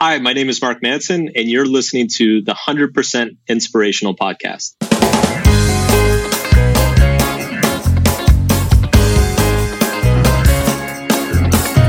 [0.00, 4.76] Hi, my name is Mark Manson, and you're listening to the 100% Inspirational Podcast.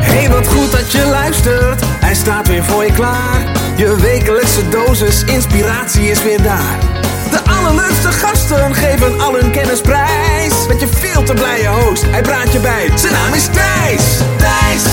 [0.01, 1.81] Hey, wat goed dat je luistert.
[1.85, 3.41] Hij staat weer voor je klaar.
[3.77, 6.80] Je wekelijkse dosis inspiratie is weer daar.
[7.32, 10.68] De allerleukste gasten geven al hun kennis prijs.
[10.68, 12.98] Met je veel te blije host, hij praat je bij.
[12.98, 14.18] Zijn naam is Thijs.
[14.38, 14.84] Thijs,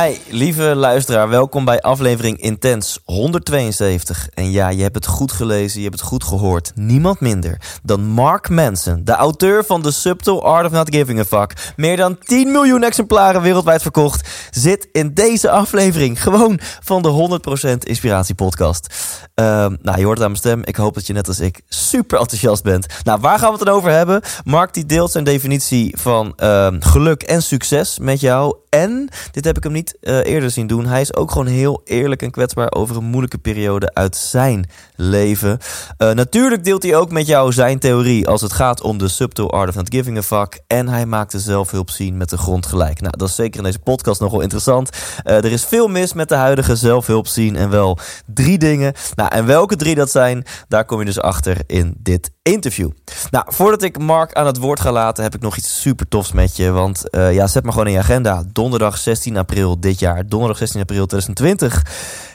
[0.00, 1.28] Hi, lieve luisteraar.
[1.28, 4.28] Welkom bij aflevering Intens 172.
[4.34, 6.72] En ja, je hebt het goed gelezen, je hebt het goed gehoord.
[6.74, 11.24] Niemand minder dan Mark Manson, de auteur van The Subtle Art of Not Giving a
[11.24, 11.72] Fuck.
[11.76, 14.28] Meer dan 10 miljoen exemplaren wereldwijd verkocht.
[14.50, 17.40] Zit in deze aflevering gewoon van de
[17.78, 18.94] 100% Inspiratie Podcast.
[19.34, 20.60] Ehm, nou, je hoort het aan mijn stem.
[20.64, 22.86] Ik hoop dat je net als ik super enthousiast bent.
[23.02, 24.20] Nou, waar gaan we het dan over hebben?
[24.44, 28.56] Mark die deelt zijn definitie van ehm, geluk en succes met jou.
[28.68, 31.80] En, dit heb ik hem niet eh, eerder zien doen, hij is ook gewoon heel
[31.84, 34.66] eerlijk en kwetsbaar over een moeilijke periode uit zijn
[35.02, 35.58] leven.
[35.96, 39.48] Eh, natuurlijk deelt hij ook met jou zijn theorie als het gaat om de subtle
[39.48, 40.60] art of not giving a fuck.
[40.66, 43.00] En hij maakt de zelfhulp zien met de grond gelijk.
[43.00, 44.90] Nou, dat is zeker in deze podcast nogal interessant.
[45.22, 48.94] Eh, er is veel mis met de huidige zelfhulp zien en wel drie dingen.
[49.14, 52.90] Nou, en welke drie dat zijn, daar kom je dus achter in dit interview.
[53.30, 56.32] Nou, voordat ik Mark aan het woord ga laten, heb ik nog iets super tofs
[56.32, 56.70] met je.
[56.70, 58.44] Want uh, ja, zet maar gewoon in je agenda.
[58.52, 61.82] Donderdag 16 april dit jaar, donderdag 16 april 2020,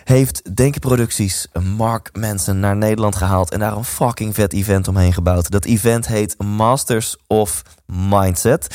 [0.07, 5.13] heeft Denken Producties Mark Manson naar Nederland gehaald en daar een fucking vet event omheen
[5.13, 5.51] gebouwd.
[5.51, 7.63] Dat event heet Masters of
[7.93, 8.67] Mindset.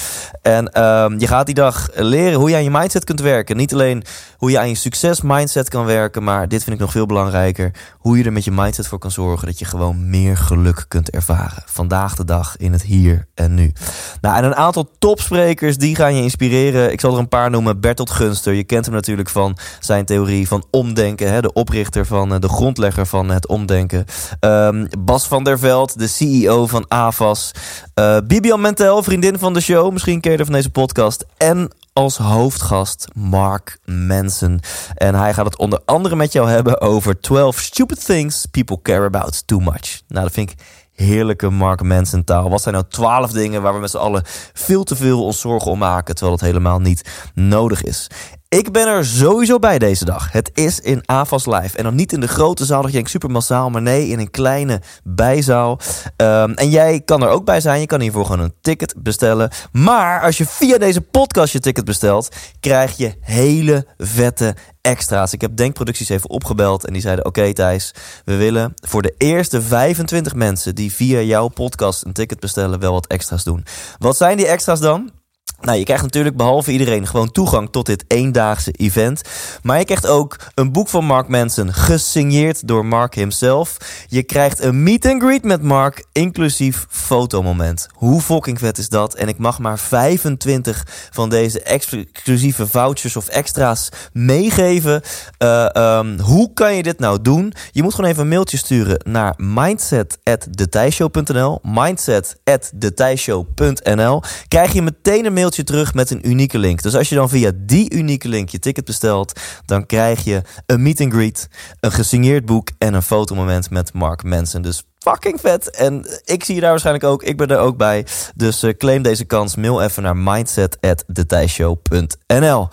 [0.42, 3.56] En um, je gaat die dag leren hoe je aan je mindset kunt werken.
[3.56, 4.04] Niet alleen
[4.36, 7.70] hoe je aan je succes mindset kan werken, maar dit vind ik nog veel belangrijker.
[7.98, 11.10] Hoe je er met je mindset voor kan zorgen dat je gewoon meer geluk kunt
[11.10, 11.62] ervaren.
[11.66, 13.72] Vandaag de dag in het hier en nu.
[14.20, 16.92] Nou, en een aantal topsprekers die gaan je inspireren.
[16.92, 17.80] Ik zal er een paar noemen.
[17.80, 21.32] Bertolt Gunster, je kent hem natuurlijk van zijn theorie van omdenken.
[21.32, 21.40] Hè?
[21.40, 24.04] De oprichter van, de grondlegger van het omdenken.
[24.40, 27.50] Um, Bas van der Veld, de CEO van AVAS.
[27.94, 29.92] Uh, Bibian Mentel, vriendin van de show.
[29.92, 31.24] Misschien ken er van deze podcast.
[31.36, 34.60] En als hoofdgast Mark Manson.
[34.94, 39.04] En hij gaat het onder andere met jou hebben over 12 stupid things people care
[39.04, 40.02] about too much.
[40.08, 40.58] Nou, dat vind ik
[40.92, 42.50] heerlijke Mark Manson taal.
[42.50, 44.22] Wat zijn nou 12 dingen waar we met z'n allen
[44.52, 48.10] veel te veel ons zorgen om maken, terwijl het helemaal niet nodig is.
[48.52, 50.32] Ik ben er sowieso bij deze dag.
[50.32, 51.76] Het is in AVAS Live.
[51.76, 53.70] En dan niet in de grote zaal, dat je denkt super massaal.
[53.70, 55.78] Maar nee, in een kleine bijzaal.
[56.16, 57.80] Um, en jij kan er ook bij zijn.
[57.80, 59.50] Je kan hiervoor gewoon een ticket bestellen.
[59.72, 62.28] Maar als je via deze podcast je ticket bestelt...
[62.60, 65.32] krijg je hele vette extra's.
[65.32, 67.24] Ik heb Denkproducties even opgebeld en die zeiden...
[67.24, 70.74] oké Thijs, we willen voor de eerste 25 mensen...
[70.74, 72.80] die via jouw podcast een ticket bestellen...
[72.80, 73.64] wel wat extra's doen.
[73.98, 75.21] Wat zijn die extra's dan?
[75.62, 79.22] Nou, je krijgt natuurlijk behalve iedereen gewoon toegang tot dit eendaagse event.
[79.62, 83.76] Maar je krijgt ook een boek van Mark Manson, gesigneerd door Mark himself.
[84.08, 87.88] Je krijgt een meet and greet met Mark, inclusief fotomoment.
[87.92, 89.14] Hoe fucking vet is dat?
[89.14, 95.02] En ik mag maar 25 van deze exclusieve vouchers of extra's meegeven.
[95.38, 97.52] Uh, um, hoe kan je dit nou doen?
[97.70, 105.51] Je moet gewoon even een mailtje sturen naar mindset.detijshow.nl mindset.detijshow.nl Krijg je meteen een mailtje
[105.56, 106.82] terug met een unieke link.
[106.82, 110.82] Dus als je dan via die unieke link je ticket bestelt, dan krijg je een
[110.82, 111.48] meet and greet,
[111.80, 114.62] een gesigneerd boek en een fotomoment met Mark Manson.
[114.62, 115.70] Dus fucking vet.
[115.70, 117.22] En ik zie je daar waarschijnlijk ook.
[117.22, 118.06] Ik ben er ook bij.
[118.34, 119.56] Dus uh, claim deze kans.
[119.56, 122.68] Mail even naar mindset@detijshow.nl.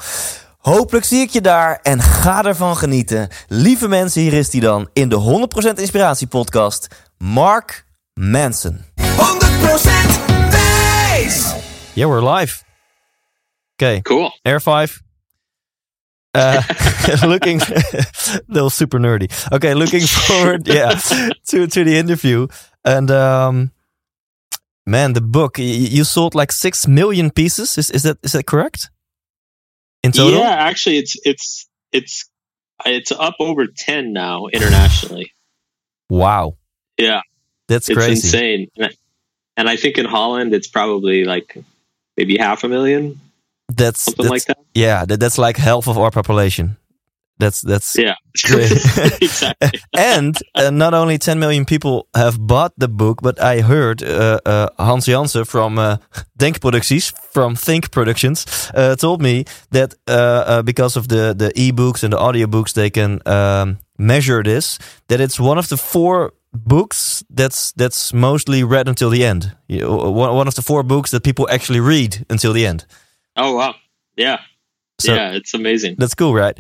[0.58, 3.28] Hopelijk zie ik je daar en ga ervan genieten.
[3.48, 6.88] Lieve mensen, hier is hij dan in de 100% Inspiratie podcast.
[7.18, 8.86] Mark Manson.
[8.96, 9.02] 100%
[10.50, 11.54] wijs!
[11.94, 12.69] Yeah, we're live.
[13.80, 14.02] Okay.
[14.04, 14.32] Cool.
[14.44, 15.02] Air five.
[16.34, 16.62] Uh,
[17.26, 17.60] looking,
[18.50, 19.32] was super nerdy.
[19.52, 20.92] Okay, looking forward, yeah,
[21.48, 22.48] to to the interview
[22.86, 23.72] and um,
[24.86, 27.78] man, the book you sold like six million pieces.
[27.78, 28.90] Is is that is that correct?
[30.04, 30.40] In total?
[30.40, 32.30] Yeah, actually, it's it's it's
[32.86, 35.32] it's up over ten now internationally.
[36.10, 36.58] wow.
[36.98, 37.22] Yeah,
[37.70, 38.12] that's it's crazy.
[38.28, 38.68] insane.
[39.56, 41.58] And I think in Holland, it's probably like
[42.18, 43.20] maybe half a million
[43.70, 44.58] that's something that's, like that.
[44.74, 46.78] Yeah, that, that's like half of our population.
[47.40, 49.80] That's that's yeah, exactly.
[49.98, 54.40] and uh, not only 10 million people have bought the book, but I heard uh,
[54.46, 55.98] uh, Hans Jansen from uh,
[56.36, 58.46] Denk Producties, from Think Productions,
[58.76, 63.22] uh, told me that uh, because of the the e-books and the audiobooks, they can
[63.26, 64.78] um, measure this.
[65.08, 69.56] That it's one of the four books that's that's mostly read until the end.
[69.68, 72.86] You, one one of the four books that people actually read until the end.
[73.42, 73.76] Oh wow,
[74.18, 74.40] yeah,
[75.00, 75.96] so yeah, it's amazing.
[75.98, 76.58] That's cool, right?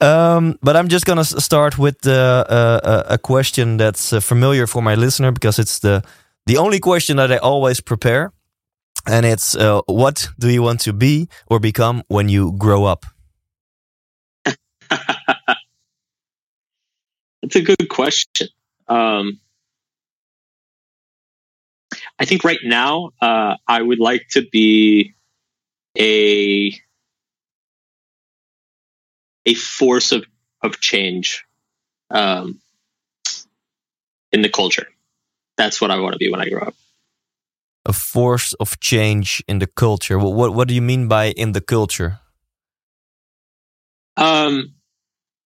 [0.00, 4.82] Um, but I'm just gonna start with uh, uh, a question that's uh, familiar for
[4.82, 6.04] my listener because it's the
[6.44, 8.32] the only question that I always prepare,
[9.06, 13.06] and it's uh, what do you want to be or become when you grow up?
[17.40, 18.48] That's a good question.
[18.86, 19.40] Um,
[22.18, 25.14] I think right now uh, I would like to be
[25.96, 26.72] a
[29.46, 30.24] a force of
[30.62, 31.44] of change
[32.10, 32.60] um,
[34.32, 34.88] in the culture.
[35.56, 36.74] That's what I want to be when I grow up.
[37.86, 40.18] A force of change in the culture.
[40.18, 42.20] What what, what do you mean by in the culture?
[44.16, 44.74] Um,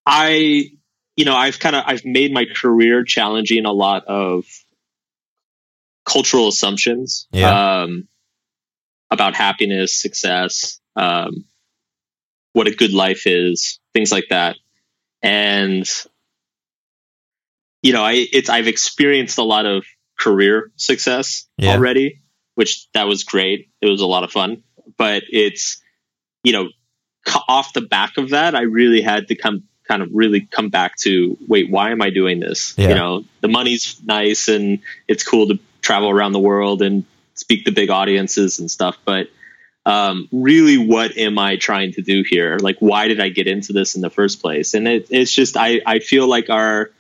[0.07, 0.71] I
[1.17, 4.45] you know I've kind of I've made my career challenging a lot of
[6.05, 7.83] cultural assumptions yeah.
[7.83, 8.09] um,
[9.13, 11.45] about happiness, success, um,
[12.55, 14.57] what a good life is, things like that.
[15.23, 15.89] And
[17.83, 19.85] you know, I it's I've experienced a lot of
[20.19, 21.73] career success yeah.
[21.73, 22.21] already,
[22.55, 23.69] which that was great.
[23.81, 24.63] It was a lot of fun,
[24.97, 25.81] but it's
[26.43, 26.69] you know,
[27.49, 30.97] off the back of that, I really had to come kind of really come back
[30.97, 32.75] to wait, why am I doing this?
[32.79, 32.89] Yeah.
[32.89, 37.65] You know, the money's nice and it's cool to travel around the world and speak
[37.65, 39.29] to big audiences and stuff, but
[39.85, 42.57] um, really what am I trying to do here?
[42.61, 44.75] Like, why did I get into this in the first place?
[44.75, 46.91] And it, it's just, I, I feel like our,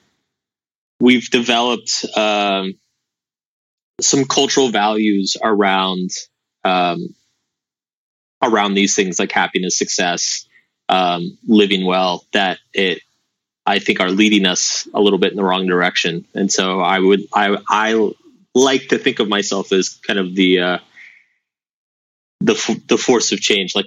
[0.99, 2.75] we've developed um,
[4.00, 6.11] some cultural values around,
[6.64, 7.14] um,
[8.43, 10.46] around these things like happiness, success,
[10.88, 13.00] um, living well that it,
[13.64, 16.26] I think are leading us a little bit in the wrong direction.
[16.34, 18.12] And so I would, I, I
[18.55, 20.79] like to think of myself as kind of the, uh,
[22.41, 23.87] the the force of change, like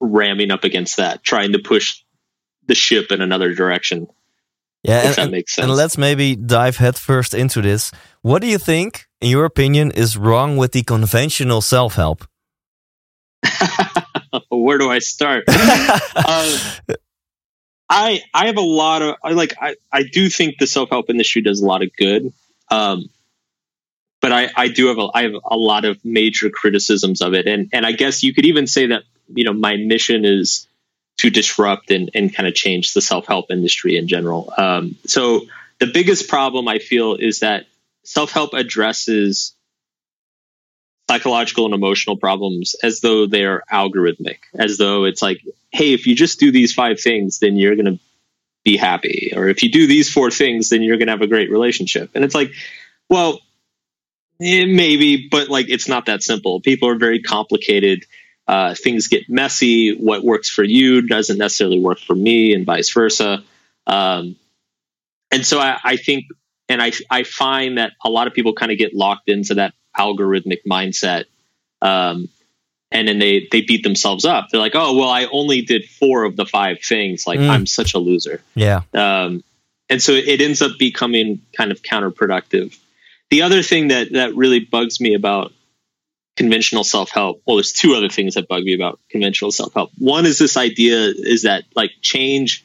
[0.00, 2.02] ramming up against that, trying to push
[2.66, 4.08] the ship in another direction.
[4.82, 5.64] Yeah, and, that makes sense.
[5.64, 7.92] And let's maybe dive headfirst into this.
[8.22, 12.24] What do you think, in your opinion, is wrong with the conventional self help?
[14.48, 15.44] Where do I start?
[15.48, 16.58] uh,
[17.88, 21.10] I I have a lot of I like I I do think the self help
[21.10, 22.32] industry does a lot of good.
[22.70, 23.08] Um,
[24.22, 27.46] but I, I do have a, I have a lot of major criticisms of it.
[27.46, 30.66] And, and I guess you could even say that, you know, my mission is
[31.18, 34.52] to disrupt and, and kind of change the self-help industry in general.
[34.56, 35.42] Um, so
[35.78, 37.66] the biggest problem I feel is that
[38.04, 39.54] self-help addresses
[41.10, 46.06] psychological and emotional problems as though they are algorithmic, as though it's like, hey, if
[46.06, 47.98] you just do these five things, then you're going to
[48.64, 49.32] be happy.
[49.36, 52.12] Or if you do these four things, then you're going to have a great relationship.
[52.14, 52.52] And it's like,
[53.10, 53.40] well,
[54.40, 56.60] Eh, maybe, but like it's not that simple.
[56.60, 58.04] People are very complicated.
[58.48, 59.96] Uh, things get messy.
[59.96, 63.44] What works for you doesn't necessarily work for me, and vice versa.
[63.86, 64.36] Um,
[65.30, 66.26] and so I, I think,
[66.68, 69.74] and I I find that a lot of people kind of get locked into that
[69.96, 71.26] algorithmic mindset,
[71.80, 72.28] um,
[72.90, 74.48] and then they they beat themselves up.
[74.50, 77.26] They're like, oh well, I only did four of the five things.
[77.26, 77.48] Like mm.
[77.48, 78.42] I'm such a loser.
[78.54, 78.82] Yeah.
[78.92, 79.44] Um,
[79.88, 82.76] and so it ends up becoming kind of counterproductive
[83.32, 85.54] the other thing that that really bugs me about
[86.36, 89.90] conventional self-help well there's two other things that bug me about conventional self-help.
[89.96, 92.62] One is this idea is that like change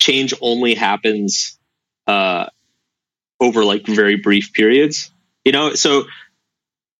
[0.00, 1.56] change only happens
[2.08, 2.46] uh
[3.38, 5.12] over like very brief periods.
[5.44, 6.04] You know so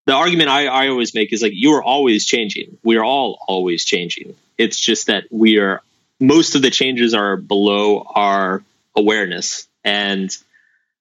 [0.06, 2.78] the argument I, I always make is like you are always changing.
[2.84, 4.36] We are all always changing.
[4.58, 5.82] It's just that we are
[6.20, 8.62] most of the changes are below our
[8.94, 9.66] awareness.
[9.82, 10.30] And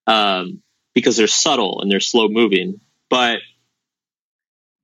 [0.07, 0.63] um
[0.99, 2.79] because they're subtle and they're slow moving.
[3.09, 3.39] But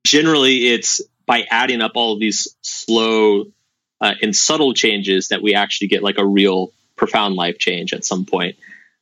[0.06, 3.46] generally, it's by adding up all of these slow
[4.02, 8.06] uh, and subtle changes that we actually get like a real profound life change at
[8.06, 8.56] some point.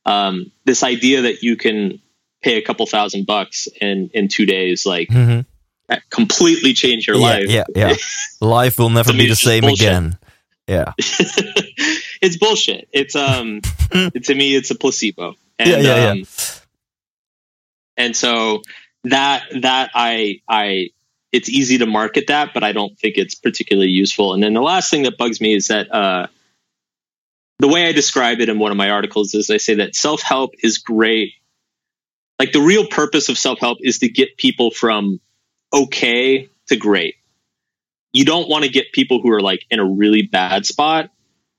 [0.06, 2.00] Um, this idea that you can
[2.42, 5.94] pay a couple thousand bucks in in two days, like mm-hmm.
[6.10, 7.48] completely change your yeah, life.
[7.48, 7.94] Yeah, yeah.
[8.40, 10.18] life will never be the same again.
[10.66, 12.88] Yeah, it's bullshit.
[12.92, 15.34] It's um, to me, it's a placebo.
[15.58, 16.24] And, yeah, yeah, um, yeah
[17.96, 18.62] and so
[19.04, 20.90] that that I I
[21.32, 24.34] it's easy to market that, but I don't think it's particularly useful.
[24.34, 26.28] And then the last thing that bugs me is that uh,
[27.58, 30.22] the way I describe it in one of my articles is I say that self
[30.22, 31.32] help is great.
[32.38, 35.20] Like the real purpose of self help is to get people from
[35.72, 37.16] okay to great.
[38.12, 41.10] You don't want to get people who are like in a really bad spot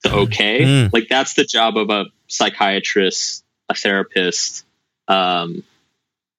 [0.03, 0.61] to okay.
[0.61, 0.93] Mm.
[0.93, 4.65] Like that's the job of a psychiatrist, a therapist,
[5.09, 5.63] um,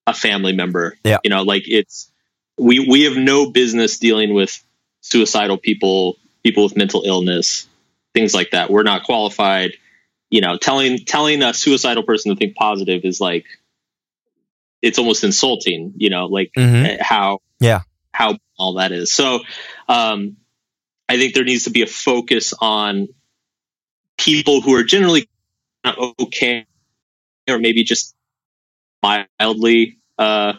[0.06, 0.96] a family member.
[1.04, 1.18] Yeah.
[1.24, 2.10] You know, like it's
[2.58, 4.62] we we have no business dealing with
[5.00, 7.66] suicidal people, people with mental illness,
[8.14, 8.70] things like that.
[8.70, 9.72] We're not qualified.
[10.30, 13.44] You know, telling telling a suicidal person to think positive is like
[14.82, 15.92] it's almost insulting.
[15.96, 17.00] You know, like Mhm.
[17.00, 17.82] how Yeah.
[18.12, 19.12] how all that is.
[19.12, 19.40] So,
[19.88, 20.36] um,
[21.08, 23.08] I think there needs to be a focus on
[24.18, 25.28] people who are generally
[26.20, 26.66] okay,
[27.48, 28.15] or maybe just
[29.02, 30.54] mildly uh,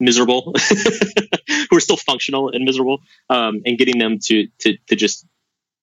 [0.00, 0.54] miserable,
[1.70, 2.98] who are still functional and miserable,
[3.28, 5.26] um, and getting them to to to just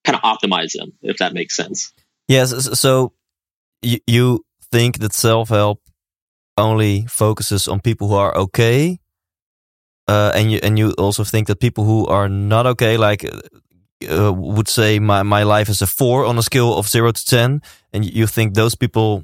[0.03, 1.93] kind of optimize them, if that makes sense.
[2.27, 2.79] Yes.
[2.79, 3.13] So
[3.81, 5.81] you, you think that self help
[6.57, 8.99] only focuses on people who are okay,
[10.07, 13.25] uh, and you and you also think that people who are not okay, like.
[14.11, 17.25] Uh, would say my, my life is a four on a scale of zero to
[17.25, 17.61] ten,
[17.93, 19.23] and you think those people,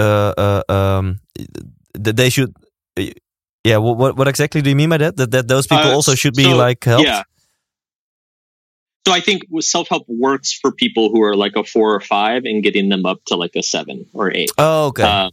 [0.00, 1.20] uh, uh um,
[1.94, 2.54] that they should,
[3.64, 3.76] yeah.
[3.76, 5.16] What what what exactly do you mean by that?
[5.16, 7.06] That that those people Uh, also should be so, like helped?
[7.06, 7.22] Yeah.
[9.06, 12.44] So I think self help works for people who are like a four or five
[12.44, 14.50] and getting them up to like a seven or eight.
[14.58, 15.02] Oh, okay.
[15.02, 15.30] Uh,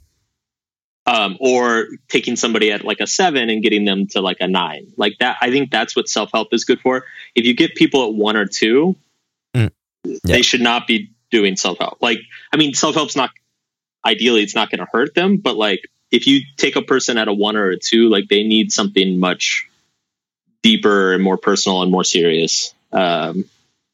[1.06, 4.92] um, or taking somebody at like a seven and getting them to like a nine.
[4.98, 7.06] Like that, I think that's what self help is good for.
[7.34, 8.96] If you get people at one or two,
[9.56, 9.72] Mm.
[10.24, 12.02] they should not be doing self help.
[12.02, 12.20] Like,
[12.52, 13.32] I mean, self help's not
[14.08, 17.28] ideally, it's not going to hurt them, but like if you take a person at
[17.28, 19.68] a one or a two, like they need something much
[20.64, 22.74] deeper and more personal and more serious.
[22.92, 23.46] Um,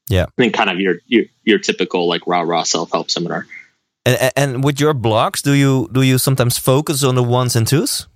[0.09, 0.25] Yeah.
[0.37, 3.47] than kind of your your your typical like rah rah self help seminar.
[4.05, 7.55] And, and- and with your blogs, do you do you sometimes focus on the ones
[7.55, 8.07] and twos?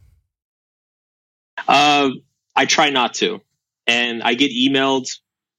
[1.67, 2.09] Uh,
[2.55, 3.41] I try not to,
[3.87, 5.07] and I get emailed.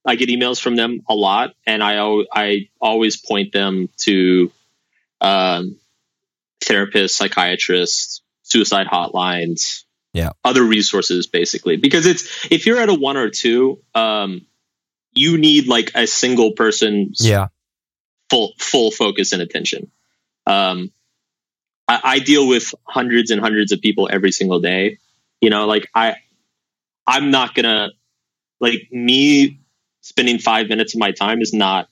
[0.05, 1.99] I get emails from them a lot, and I
[2.33, 4.51] I always point them to
[5.21, 5.75] um,
[6.61, 10.31] therapists, psychiatrists, suicide hotlines, Yeah.
[10.43, 11.77] other resources, basically.
[11.77, 14.45] Because it's if you're at a one or two, um,
[15.13, 17.47] you need like a single person's Yeah,
[18.29, 19.91] full full focus and attention.
[20.45, 20.91] Um,
[21.87, 24.99] I, I deal with hundreds and hundreds of people every single day.
[25.41, 26.15] You know, like I,
[27.07, 27.89] I'm not gonna
[28.59, 29.59] like me
[30.01, 31.87] spending five minutes of my time is not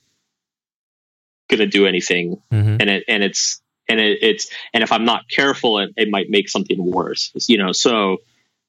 [1.50, 5.30] gonna do anything, hmm and it and it's and it, it's and if I'm not
[5.30, 7.32] careful, it, it might make something worse.
[7.48, 8.18] You know, so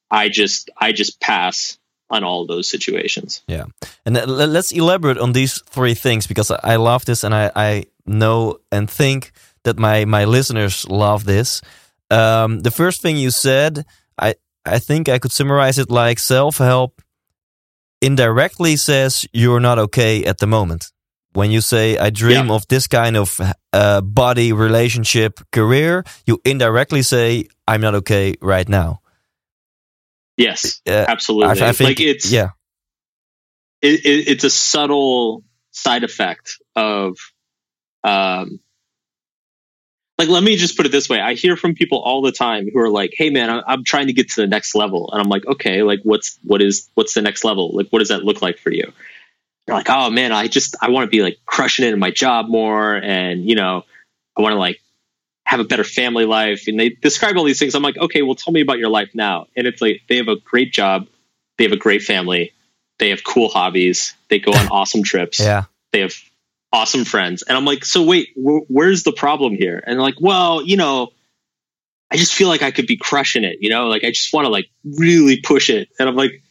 [0.09, 1.77] I just I just pass
[2.09, 3.43] on all those situations.
[3.47, 3.65] Yeah.
[4.05, 8.59] And let's elaborate on these three things because I love this, and I, I know
[8.71, 9.31] and think
[9.63, 11.61] that my my listeners love this.
[12.09, 13.85] Um, the first thing you said,
[14.17, 14.35] I
[14.65, 17.01] I think I could summarize it like self help
[18.01, 20.91] indirectly says you're not okay at the moment.
[21.33, 22.55] When you say I dream Yeah.
[22.55, 23.39] of this kind of
[23.71, 29.01] uh, body, relationship, career, you indirectly say I'm not okay right now.
[30.37, 31.61] Yes, Uh, absolutely.
[31.61, 32.51] I, I think like it's yeah,
[33.81, 37.17] it, it, it's a subtle side effect of
[38.03, 38.59] um
[40.17, 42.67] like let me just put it this way i hear from people all the time
[42.71, 45.21] who are like hey man I'm, i'm trying to get to the next level and
[45.21, 48.23] i'm like okay like what's what is what's the next level like what does that
[48.23, 48.91] look like for you
[49.69, 52.11] they're like oh man i just i want to be like crushing it in my
[52.11, 53.83] job more and you know
[54.37, 54.79] i want to like
[55.49, 56.67] have a better family life.
[56.67, 57.73] And they describe all these things.
[57.73, 59.47] I'm like okay well tell me about your life now.
[59.55, 61.07] And it's like they have a great job.
[61.57, 62.53] They have a great family.
[62.99, 64.13] They have cool hobbies.
[64.27, 65.39] They go on awesome trips.
[65.39, 66.13] Yeah, they have
[66.71, 67.41] awesome friends.
[67.41, 69.83] And i'm like so wait wh- where's the problem here?
[69.83, 71.09] And they're like well you know
[72.11, 73.87] i just feel like i could be crushing it you know?
[73.87, 75.89] Like i just want to like really push it.
[75.99, 76.43] And i'm like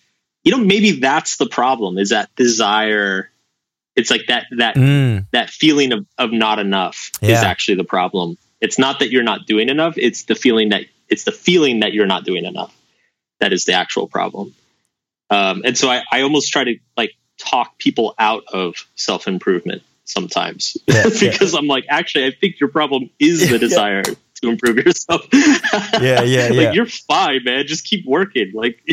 [0.44, 3.30] you know maybe that's the problem is that desire
[3.96, 8.38] it's like that that Mm, that feeling of, of not enough is actually the problem.
[8.60, 11.92] It's not that you're not doing enough it's the feeling that it's the feeling that
[11.92, 12.74] you're not doing enough
[13.40, 14.54] that is the actual problem.
[15.30, 20.76] Um, and so I, I almost try to like talk people out of self-improvement sometimes
[20.86, 21.30] Yeah, yeah.
[21.32, 24.02] because i'm like actually i think your problem is the desire
[24.40, 25.26] to improve yourself
[26.00, 26.72] Yeah, yeah, like yeah.
[26.72, 28.80] you're fine man just keep working like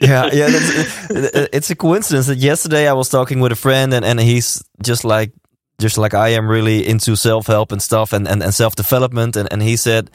[0.00, 0.48] yeah, yeah.
[0.48, 1.10] That's,
[1.52, 5.04] it's a coincidence that yesterday I was talking with a friend, and, and he's just
[5.04, 5.32] like,
[5.80, 9.36] just like I am, really into self help and stuff, and, and, and self development.
[9.36, 10.10] And, and he said,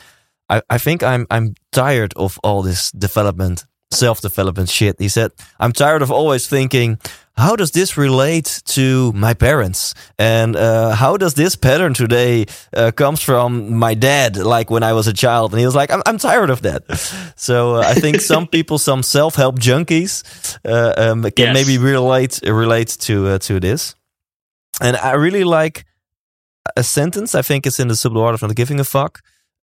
[0.49, 4.99] I, I think I'm I'm tired of all this development, self development shit.
[4.99, 6.99] He said, I'm tired of always thinking,
[7.37, 12.45] how does this relate to my parents, and uh, how does this pattern today
[12.75, 15.51] uh, comes from my dad, like when I was a child?
[15.53, 16.83] And he was like, I'm I'm tired of that.
[17.35, 20.23] So uh, I think some people, some self help junkies,
[20.65, 21.53] uh, um, can Yes.
[21.53, 23.95] maybe relate relate to uh, to this.
[24.81, 25.85] And I really like
[26.77, 27.39] a sentence.
[27.39, 29.19] I think it's in the subtle art of not giving a fuck.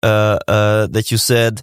[0.04, 1.62] uh, uh, that you said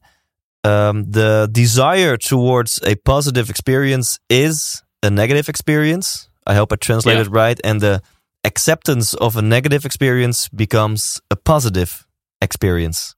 [0.63, 6.29] um, the desire towards a positive experience is a negative experience.
[6.45, 7.33] I hope I translated yeah.
[7.33, 7.59] right.
[7.63, 8.01] And the
[8.43, 12.07] acceptance of a negative experience becomes a positive
[12.41, 13.15] experience.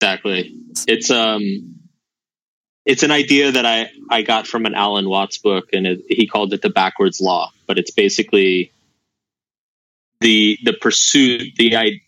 [0.00, 0.54] Exactly.
[0.86, 1.76] It's um
[2.86, 6.26] it's an idea that I I got from an Alan Watts book and it, he
[6.26, 8.72] called it the backwards law, but it's basically
[10.20, 12.00] the the pursuit the i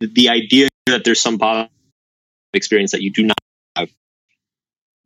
[0.00, 1.70] the idea that there's some positive
[2.54, 3.36] experience that you do not
[3.76, 3.90] have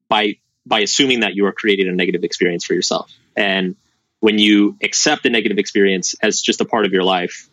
[0.09, 0.35] by
[0.67, 3.11] by assuming that you are creating a negative experience for yourself.
[3.37, 3.77] And
[4.21, 7.49] when you accept a negative experience as just a part of your life,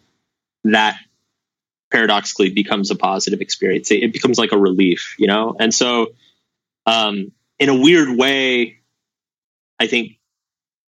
[0.63, 0.97] that
[1.91, 3.91] paradoxically becomes a positive experience.
[3.91, 5.55] It, becomes like a relief, you know?
[5.59, 6.13] And so,
[6.87, 8.79] um, in a weird way,
[9.79, 10.13] I think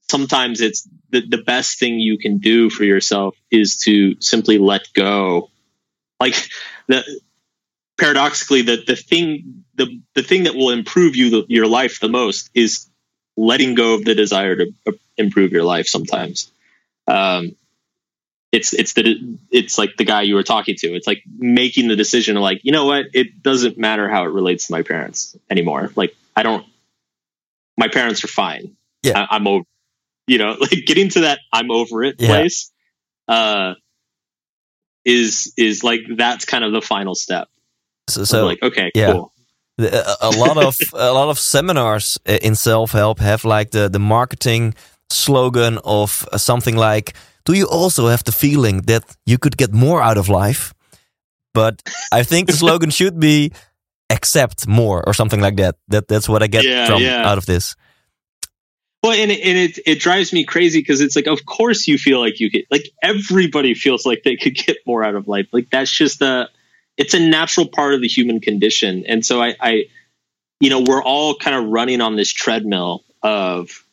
[0.09, 4.87] sometimes it's the, the best thing you can do for yourself is to simply let
[4.93, 5.49] go.
[6.19, 6.35] Like
[6.87, 7.03] the
[7.97, 12.09] paradoxically, the, the thing, the, the thing that will improve you, the, your life the
[12.09, 12.87] most is
[13.35, 16.51] letting go of the desire to uh, improve your life sometimes.
[17.07, 17.55] Um,
[18.53, 20.93] it's it's the it's like the guy you were talking to.
[20.93, 24.27] It's like making the decision of like, you know what, it doesn't matter how it
[24.27, 25.91] relates to my parents anymore.
[25.95, 26.63] Like I don't
[27.75, 28.75] my parents are fine.
[29.01, 29.25] Yeah.
[29.29, 29.65] I, am over
[30.27, 32.27] you know, like getting to that I'm over it yeah.
[32.27, 32.71] place
[33.27, 33.73] uh
[35.03, 37.49] is is like that's kind of the final step.
[38.13, 39.11] So, uh, so like okay, yeah.
[39.11, 39.31] cool.
[39.79, 43.89] Uh, a, a lot of a lot of seminars in self help have like the
[43.89, 44.73] the marketing
[45.09, 47.13] slogan of something like
[47.45, 50.73] do you also have the feeling that you could get more out of life?
[51.53, 53.51] But I think the slogan should be
[54.09, 55.75] accept more or something like that.
[55.89, 57.29] That that's what I get yeah, from yeah.
[57.29, 57.75] out of this.
[59.01, 61.97] Well, and it, and it it drives me crazy because it's like, of course you
[61.97, 65.47] feel like you get like everybody feels like they could get more out of life.
[65.51, 66.49] Like that's just a
[66.97, 69.05] it's a natural part of the human condition.
[69.07, 69.85] And so I, I
[70.59, 73.83] you know, we're all kind of running on this treadmill of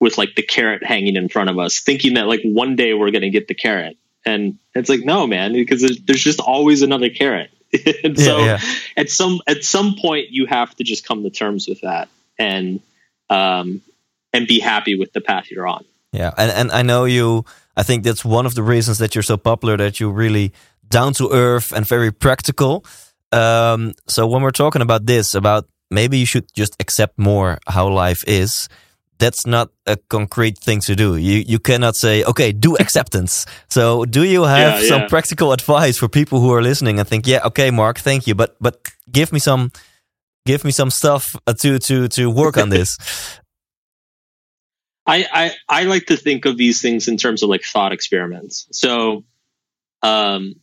[0.00, 3.10] with like the carrot hanging in front of us, thinking that like one day we're
[3.10, 3.96] going to get the carrot.
[4.24, 7.50] And it's like, no, man, because there's, there's just always another carrot.
[8.04, 8.60] and yeah, so yeah.
[8.96, 12.80] at some at some point you have to just come to terms with that and
[13.28, 13.82] um
[14.32, 15.84] and be happy with the path you're on.
[16.12, 17.44] Yeah, and and I know you.
[17.76, 19.76] I think that's one of the reasons that you're so popular.
[19.76, 20.52] That you're really
[20.88, 22.84] down to earth and very practical.
[23.32, 27.88] Um, so when we're talking about this, about maybe you should just accept more how
[27.88, 28.68] life is
[29.18, 31.16] that's not a concrete thing to do.
[31.16, 33.46] You you cannot say, okay, do acceptance.
[33.68, 35.08] so do you have yeah, some yeah.
[35.08, 38.56] practical advice for people who are listening and think, yeah, okay, Mark, thank you, but
[38.60, 39.70] but give me some
[40.44, 42.98] give me some stuff uh, to to to work on this.
[45.08, 48.66] I, I I like to think of these things in terms of like thought experiments.
[48.72, 49.24] So,
[50.02, 50.54] um,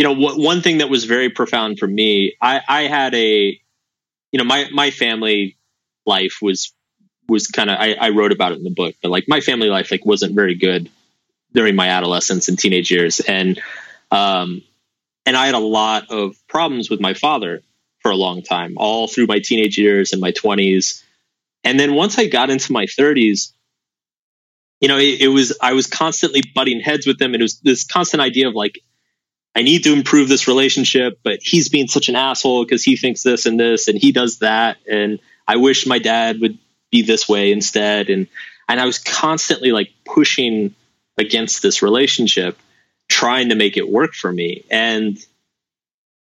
[0.00, 3.60] you know, what, one thing that was very profound for me, I I had a,
[4.32, 5.58] you know, my my family
[6.06, 6.72] life was
[7.28, 9.68] was kind of I, I wrote about it in the book, but like my family
[9.68, 10.88] life like wasn't very good
[11.52, 13.60] during my adolescence and teenage years, and
[14.10, 14.62] um,
[15.26, 17.60] and I had a lot of problems with my father
[17.98, 21.04] for a long time, all through my teenage years and my twenties,
[21.62, 23.52] and then once I got into my thirties,
[24.80, 27.60] you know, it, it was I was constantly butting heads with him, and it was
[27.60, 28.80] this constant idea of like
[29.54, 33.22] I need to improve this relationship, but he's being such an asshole because he thinks
[33.22, 34.78] this and this and he does that.
[34.88, 36.58] And I wish my dad would
[36.90, 38.10] be this way instead.
[38.10, 38.28] And
[38.68, 40.74] and I was constantly like pushing
[41.18, 42.56] against this relationship,
[43.08, 44.64] trying to make it work for me.
[44.70, 45.18] And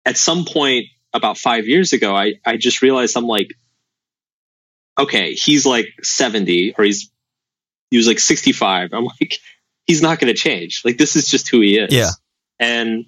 [0.06, 3.54] at some point about five years ago, I, I just realized I'm like,
[5.00, 7.10] okay, he's like 70 or he's
[7.90, 8.90] he was like 65.
[8.92, 9.40] I'm like,
[9.86, 10.82] he's not going to change.
[10.84, 11.94] Like this is just who he is.
[11.94, 12.10] Yeah.
[12.60, 13.06] And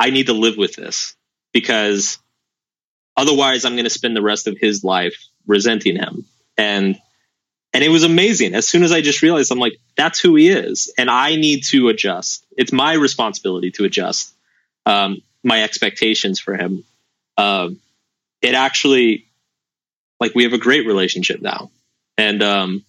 [0.00, 1.14] I need to live with this
[1.52, 2.18] because
[3.18, 5.14] otherwise I'm going to spend the rest of his life
[5.46, 6.24] resenting him.
[6.56, 6.98] And
[7.72, 8.54] and it was amazing.
[8.54, 11.62] As soon as I just realized, I'm like, that's who he is, and I need
[11.66, 12.44] to adjust.
[12.56, 14.34] It's my responsibility to adjust
[14.86, 16.82] um, my expectations for him.
[17.36, 17.78] Um,
[18.42, 19.26] it actually,
[20.18, 21.70] like, we have a great relationship now,
[22.18, 22.84] and um,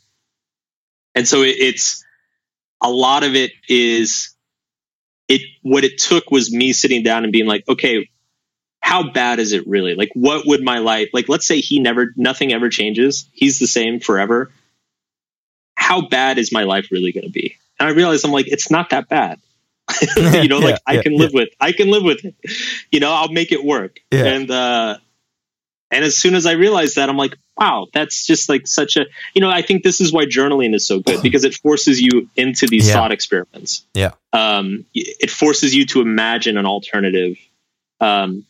[1.14, 2.04] and so it, it's
[2.82, 4.31] a lot of it is
[5.32, 5.42] it.
[5.62, 8.10] What it took was me sitting down and being like, okay,
[8.82, 9.96] how bad is it really?
[9.96, 13.28] Like, what would my life, like, let's say he never, nothing ever changes.
[13.32, 14.52] He's the same forever.
[15.76, 17.58] How bad is my life really going to be?
[17.80, 19.40] And I realized I'm like, it's not that bad.
[20.18, 22.36] you know, like yeah, I can live with, I can live with it.
[22.92, 24.00] You know, I'll make it work.
[24.12, 24.98] And, uh,
[25.92, 29.06] and as soon as I realized that, I'm like, wow, that's just like such a,
[29.36, 32.30] you know, I think this is why journaling is so good because it forces you
[32.36, 32.96] into these yeah.
[32.96, 33.86] thought experiments.
[33.94, 34.12] Yeah.
[34.34, 37.38] Um, it forces you to imagine an alternative.
[38.00, 38.46] Um,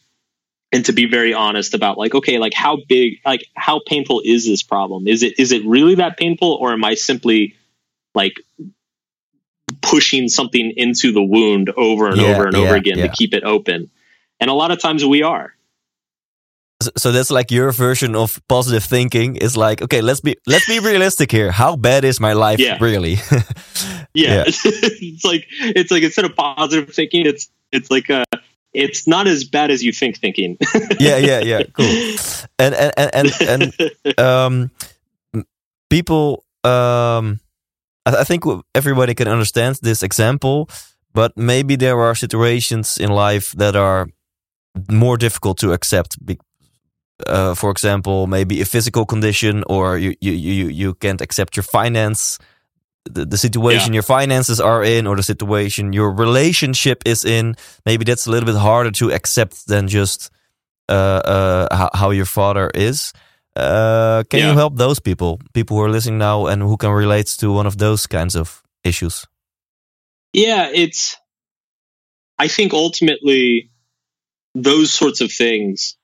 [0.71, 4.45] and to be very honest about like okay like how big like how painful is
[4.45, 7.57] this problem is it is it really that painful or am i simply
[8.15, 8.35] like
[9.81, 13.07] pushing something into the wound over and yeah, over and yeah, over again yeah.
[13.07, 13.89] to keep it open
[14.39, 15.53] and a lot of times we are
[16.97, 19.35] so that's like your version of positive thinking.
[19.35, 21.51] Is like okay let's be let's be realistic here.
[21.51, 22.77] How bad is my life yeah.
[22.79, 23.17] really?
[24.13, 24.43] Yeah, yeah.
[24.47, 28.25] it's like it's like instead of positive thinking it's it's like a
[28.73, 30.57] it's not as bad as you think thinking.
[30.99, 31.63] Yeah yeah yeah.
[31.71, 32.15] Cool.
[32.59, 33.73] And and and and,
[34.05, 34.71] and um
[35.89, 37.39] people um
[38.05, 38.43] I think
[38.75, 40.67] everybody can understand this example
[41.13, 44.07] but maybe there are situations in life that are
[44.89, 46.17] more difficult to accept
[47.27, 51.63] uh, for example, maybe a physical condition, or you you you you can't accept your
[51.63, 52.39] finance,
[53.05, 53.97] the, the situation yeah.
[53.97, 57.55] your finances are in, or the situation your relationship is in.
[57.85, 60.29] Maybe that's a little bit harder to accept than just
[60.89, 63.13] uh, uh, how, how your father is.
[63.55, 64.51] Uh, can yeah.
[64.51, 67.67] you help those people, people who are listening now and who can relate to one
[67.67, 69.25] of those kinds of issues?
[70.33, 71.17] Yeah, it's.
[72.39, 73.69] I think ultimately,
[74.55, 75.97] those sorts of things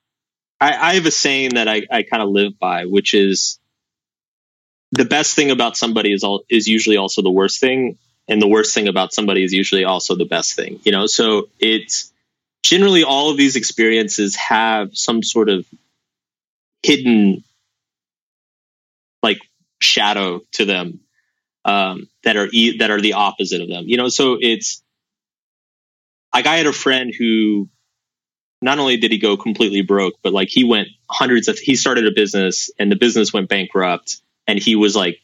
[0.60, 3.60] I, I have a saying that I, I kind of live by, which is
[4.92, 8.48] the best thing about somebody is all is usually also the worst thing, and the
[8.48, 10.80] worst thing about somebody is usually also the best thing.
[10.84, 12.12] You know, so it's
[12.64, 15.66] generally all of these experiences have some sort of
[16.84, 17.44] hidden
[19.24, 19.40] like
[19.82, 21.02] shadow to them
[21.66, 23.86] um, that are e- that are the opposite of them.
[23.88, 24.84] You know, so it's
[26.34, 27.70] like I had a friend who
[28.62, 32.08] not only did he go completely broke, but like he went hundreds of, he started
[32.08, 34.18] a business and the business went bankrupt
[34.48, 35.20] and he was like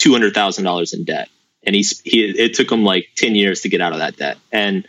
[0.00, 1.28] $200,000 in debt.
[1.62, 4.36] And he's, he, it took him like 10 years to get out of that debt.
[4.52, 4.86] And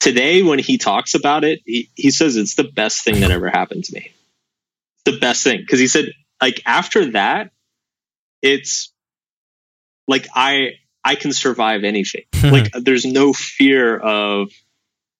[0.00, 3.50] today when he talks about it, he, he says it's the best thing that ever
[3.50, 4.12] happened to me.
[5.04, 5.66] The best thing.
[5.68, 7.50] Cause he said like after that,
[8.40, 8.92] it's
[10.08, 12.24] like I, I can survive anything.
[12.42, 14.50] like there's no fear of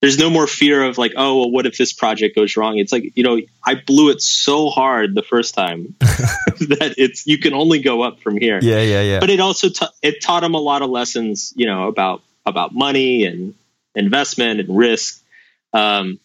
[0.03, 2.77] there's no more fear of like, oh, well, what if this project goes wrong?
[2.77, 7.37] It's like, you know, I blew it so hard the first time that it's you
[7.37, 8.59] can only go up from here.
[8.61, 9.21] Yeah, yeah, yeah.
[9.21, 12.75] But it also ta- it taught him a lot of lessons, you know, about about
[12.75, 13.55] money and
[13.95, 15.23] investment and risk.
[15.71, 16.19] Um,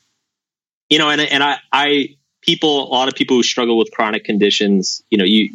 [0.91, 4.25] you know, and and I I people a lot of people who struggle with chronic
[4.25, 5.51] conditions, you know, you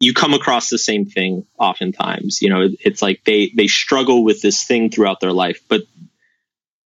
[0.00, 2.42] you come across the same thing oftentimes.
[2.42, 5.82] You know, it's like they they struggle with this thing throughout their life, but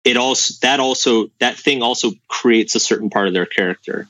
[0.07, 4.09] it also that also that thing also creates a certain part of their character.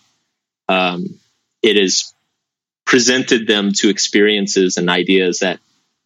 [0.69, 1.19] Um,
[1.63, 2.13] it has
[2.85, 5.59] presented them to experiences and ideas that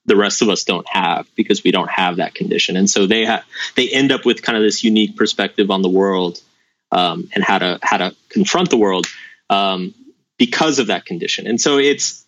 [0.07, 3.25] the rest of us don't have because we don't have that condition, and so they
[3.25, 6.41] have they end up with kind of this unique perspective on the world
[6.93, 9.07] um, and how to how to confront the world
[9.51, 9.93] um,
[10.39, 11.49] because of that condition.
[11.49, 12.25] And so it's,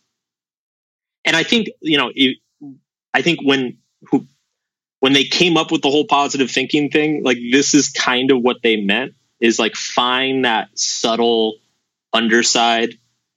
[1.25, 2.38] and I think you know, it,
[3.14, 3.79] I think when
[4.11, 4.27] who,
[5.03, 8.41] when they came up with the whole positive thinking thing, like this is kind of
[8.41, 11.57] what they meant is like find that subtle
[12.12, 12.91] underside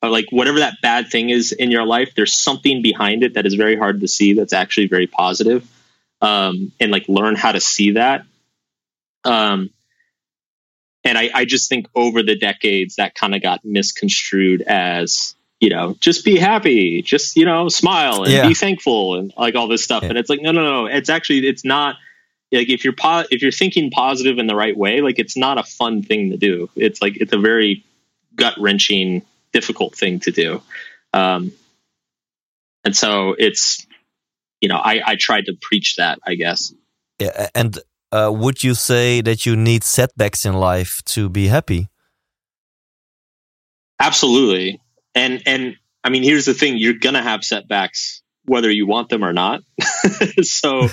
[0.03, 3.47] of like whatever that bad thing is in your life, there's something behind it that
[3.47, 5.67] is very hard to see that's actually very positive.
[6.21, 8.27] Um, and like learn how to see that.
[9.23, 9.71] Um,
[11.03, 15.33] and I, I just think over the decades that kind of got misconstrued as
[15.65, 18.47] you know, just be happy, just, you know, smile and yeah.
[18.47, 20.03] be thankful and like all this stuff.
[20.03, 20.09] Yeah.
[20.09, 20.85] And it's like, no, no, no.
[20.85, 21.95] It's actually, it's not
[22.51, 25.57] like if you're, po- if you're thinking positive in the right way, like it's not
[25.57, 26.69] a fun thing to do.
[26.75, 27.83] It's like, it's a very
[28.35, 29.23] gut wrenching,
[29.53, 30.61] difficult thing to do.
[31.13, 31.51] Um,
[32.83, 33.87] and so it's,
[34.61, 36.75] you know, I, I tried to preach that, I guess.
[37.17, 37.49] Yeah.
[37.55, 37.79] And
[38.11, 41.89] uh, would you say that you need setbacks in life to be happy?
[43.99, 44.79] Absolutely
[45.15, 49.23] and and I mean, here's the thing: you're gonna have setbacks whether you want them
[49.23, 49.61] or not.
[50.41, 50.87] so,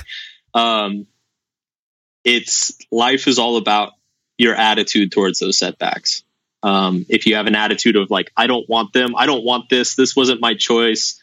[0.55, 1.07] um,
[2.25, 3.93] it's life is all about
[4.39, 6.25] your attitude towards those setbacks.
[6.63, 9.69] Um, if you have an attitude of like, I don't want them, I don't want
[9.69, 11.21] this, this wasn't my choice,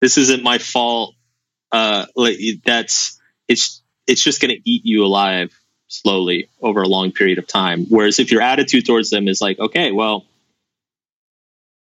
[0.00, 1.14] this isn't my fault,
[1.72, 5.52] uh, like that's it's it's just to eat you alive
[5.88, 7.86] slowly over a long period of time.
[7.88, 10.26] Whereas if your attitude towards them is like, okay, well,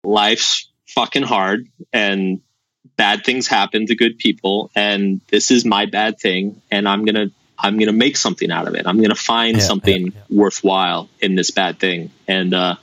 [0.03, 2.41] life's fucking hard and
[2.97, 7.15] bad things happen to good people and this is my bad thing and I'm going
[7.15, 8.87] to I'm going to make something out of it.
[8.87, 10.37] I'm going to find yeah, something yeah, yeah.
[10.39, 12.11] worthwhile in this bad thing.
[12.27, 12.75] And uh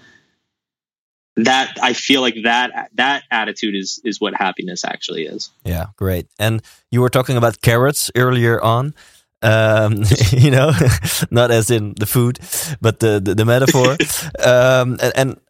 [1.38, 5.50] that I feel like that that attitude is is what happiness actually is.
[5.64, 6.26] Yeah, great.
[6.38, 8.94] And you were talking about carrots earlier on.
[9.40, 10.02] Um,
[10.33, 10.72] you know,
[11.31, 12.40] not as in the food,
[12.81, 13.92] but the the, the metaphor.
[14.44, 15.40] um, and, and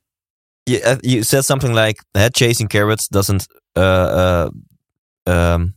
[0.68, 4.50] you, uh, you said something like head chasing carrots doesn't uh, uh,
[5.26, 5.74] um,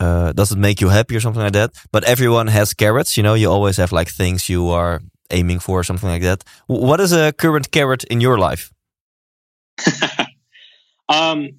[0.00, 1.72] uh, doesn't make you happy or something like that.
[1.92, 3.16] But everyone has carrots.
[3.16, 6.44] You know, you always have like things you are aiming for, or something like that.
[6.66, 8.72] What is a current carrot in your life?
[11.08, 11.50] um,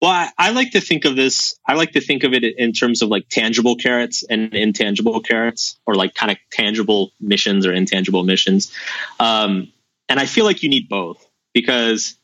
[0.00, 1.54] well, I, I, like to think of this.
[1.68, 5.78] I like to think of it in terms of like tangible carrots and intangible carrots,
[5.86, 8.72] or like kind of tangible missions or intangible missions.
[9.20, 9.72] Um,
[10.08, 12.16] and I feel like you need both because,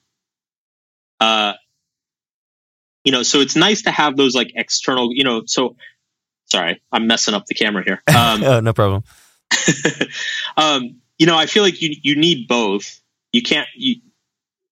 [1.21, 1.55] uh,
[3.05, 5.43] you know, so it's nice to have those like external, you know.
[5.47, 5.77] So,
[6.47, 8.03] sorry, I'm messing up the camera here.
[8.15, 9.05] Um, oh, no problem.
[10.57, 13.01] um, you know, I feel like you you need both
[13.33, 13.97] you can't you,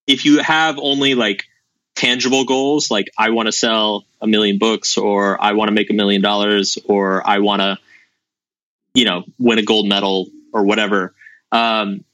[0.06, 1.44] if you have only like
[1.94, 5.90] tangible goals like i want to sell a million books or i want to make
[5.90, 7.78] a million dollars or i want to
[8.94, 11.14] you know win a gold medal or whatever
[11.52, 12.04] um,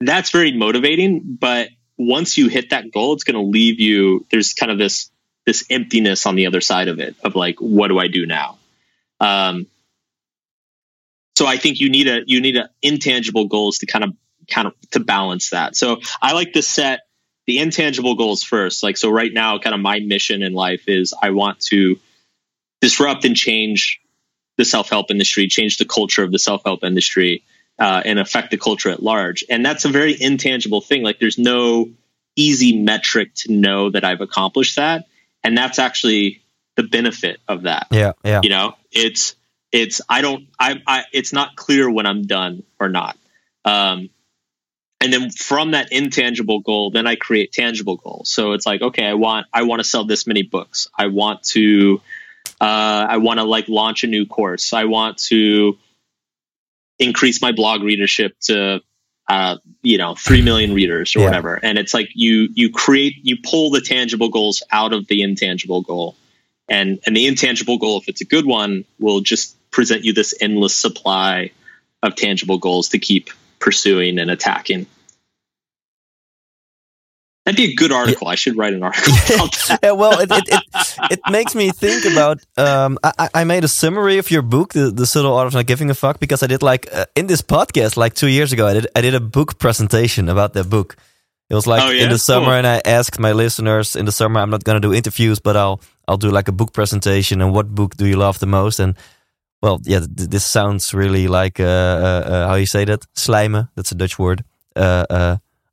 [0.00, 4.54] that's very motivating but once you hit that goal it's going to leave you there's
[4.54, 5.10] kind of this
[5.46, 8.58] this emptiness on the other side of it of like what do i do now
[9.20, 9.66] um,
[11.36, 14.12] so i think you need a you need a intangible goals to kind of
[14.50, 15.76] kind of to balance that.
[15.76, 17.00] So I like to set
[17.46, 18.82] the intangible goals first.
[18.82, 21.98] Like, so right now, kind of my mission in life is I want to
[22.80, 24.00] disrupt and change
[24.58, 27.44] the self help industry, change the culture of the self help industry,
[27.80, 29.42] uh, and affect the culture at large.
[29.48, 31.02] And that's a very intangible thing.
[31.02, 31.90] Like, there's no
[32.36, 35.06] easy metric to know that I've accomplished that.
[35.42, 36.42] And that's actually
[36.76, 37.86] the benefit of that.
[37.90, 38.12] Yeah.
[38.22, 38.40] Yeah.
[38.42, 39.34] You know, it's,
[39.72, 43.16] it's, I don't, I, I, it's not clear when I'm done or not.
[43.64, 44.10] Um,
[45.00, 49.06] and then from that intangible goal then i create tangible goals so it's like okay
[49.06, 52.00] i want i want to sell this many books i want to
[52.60, 55.78] uh, i want to like launch a new course i want to
[57.00, 58.80] increase my blog readership to
[59.28, 61.24] uh, you know 3 million readers or yeah.
[61.26, 65.22] whatever and it's like you you create you pull the tangible goals out of the
[65.22, 66.16] intangible goal
[66.68, 70.34] and and the intangible goal if it's a good one will just present you this
[70.40, 71.50] endless supply
[72.02, 74.86] of tangible goals to keep pursuing and attacking.
[77.44, 78.26] That'd be a good article.
[78.26, 78.32] Yeah.
[78.32, 79.14] I should write an article.
[79.82, 80.62] yeah, well, it, it, it,
[81.12, 82.38] it, makes me think about.
[82.58, 85.66] Um, I, I made a summary of your book, the, the subtle art of not
[85.66, 88.66] giving a fuck, because I did like uh, in this podcast like two years ago.
[88.66, 90.96] I did I did a book presentation about that book.
[91.48, 92.04] It was like oh, yeah?
[92.04, 92.54] in the summer, cool.
[92.54, 94.38] and I asked my listeners in the summer.
[94.40, 97.40] I'm not going to do interviews, but I'll I'll do like a book presentation.
[97.40, 98.80] And what book do you love the most?
[98.80, 98.96] And
[99.62, 103.68] well, yeah, th this sounds really like uh, uh, uh, how you say that slijmen.
[103.74, 104.44] That's a Dutch word.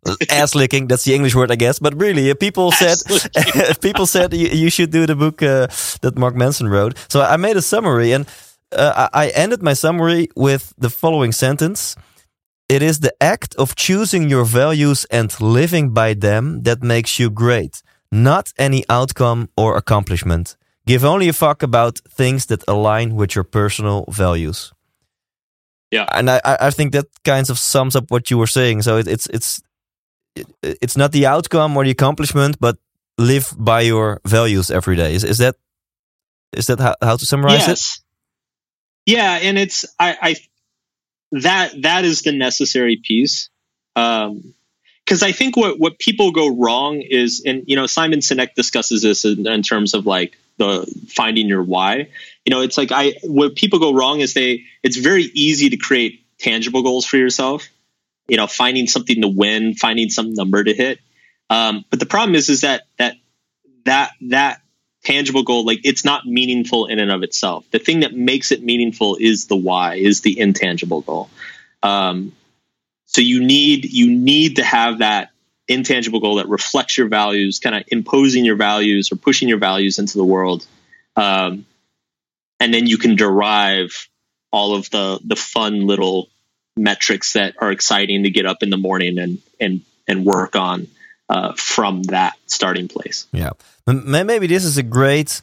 [0.08, 0.88] Uh, uh, ass licking.
[0.88, 1.80] That's the English word, I guess.
[1.80, 2.98] But really, uh, people said
[3.82, 6.98] people said you, you, should do the book that Mark Manson wrote.
[7.10, 8.26] So I made a summary, and
[8.72, 11.96] I ended my summary with the following sentence.
[12.70, 17.30] It is the act of choosing your values and living by them that makes you
[17.30, 20.58] great, not any outcome or accomplishment.
[20.86, 24.74] Give only a fuck about things that align with your personal values.
[25.92, 28.82] Yeah, and I I think that kind of sums up what you were saying.
[28.82, 29.62] So it, it's it's
[30.64, 32.78] it's not the outcome or the accomplishment, but
[33.18, 35.14] live by your values every day.
[35.14, 35.56] Is is that
[36.54, 38.02] is that how, how to summarize yes.
[39.06, 39.14] it?
[39.14, 40.36] Yeah, and it's I, I
[41.32, 43.50] that that is the necessary piece.
[43.96, 44.54] Um,
[45.06, 49.02] because I think what what people go wrong is, and you know, Simon Sinek discusses
[49.02, 52.10] this in, in terms of like the finding your why.
[52.46, 55.78] You know, it's like I what people go wrong is they it's very easy to
[55.78, 57.70] create tangible goals for yourself.
[58.28, 61.00] You know, finding something to win, finding some number to hit.
[61.50, 63.16] Um, but the problem is, is that that
[63.86, 64.62] that that
[65.04, 67.66] tangible goal, like it's not meaningful in and of itself.
[67.72, 71.30] The thing that makes it meaningful is the why, is the intangible goal.
[71.82, 72.34] Um,
[73.06, 75.30] so you need you need to have that
[75.68, 80.00] intangible goal that reflects your values, kind of imposing your values or pushing your values
[80.00, 80.66] into the world.
[81.16, 81.66] Um,
[82.60, 84.10] and then you can derive
[84.52, 86.30] all of the the fun little
[86.78, 90.88] metrics that are exciting to get up in the morning and and and work on
[91.30, 93.28] uh, from that starting place.
[93.32, 93.52] Yeah,
[93.86, 95.42] maybe this is a great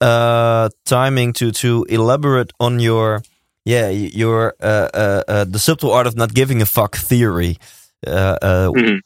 [0.00, 3.22] uh, timing to to elaborate on your
[3.64, 7.58] yeah your uh, uh, uh the subtle art of not giving a fuck theory.
[8.06, 8.98] Uh, mm-hmm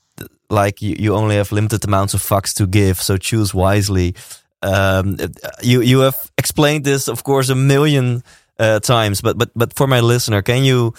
[0.50, 4.14] like you, you only have limited amounts of fucks to give, so choose wisely.
[4.62, 5.18] Um,
[5.62, 8.22] you you have explained this, of course, a million
[8.58, 10.94] uh, times, but but but for my listener, can you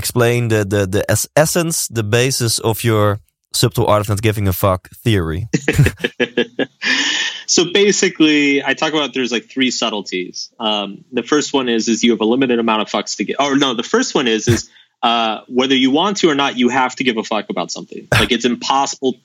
[0.00, 1.04] explain the the the
[1.36, 3.20] essence, the basis of your
[3.52, 5.48] subtle art of not giving a fuck theory?
[7.46, 10.50] so basically, I talk about there's like three subtleties.
[10.58, 13.36] Um, the first one is is you have a limited amount of fucks to give.
[13.38, 14.70] Or no, the first one is is
[15.02, 18.08] uh, whether you want to or not, you have to give a fuck about something.
[18.20, 19.16] Like it's impossible.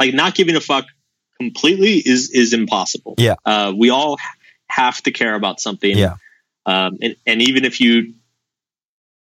[0.00, 0.86] Like not giving a fuck
[1.38, 3.14] completely is is impossible.
[3.18, 3.34] Yeah.
[3.44, 4.18] Uh, we all
[4.68, 5.96] have to care about something.
[5.96, 6.16] Yeah.
[6.66, 8.14] Um, and, and even if you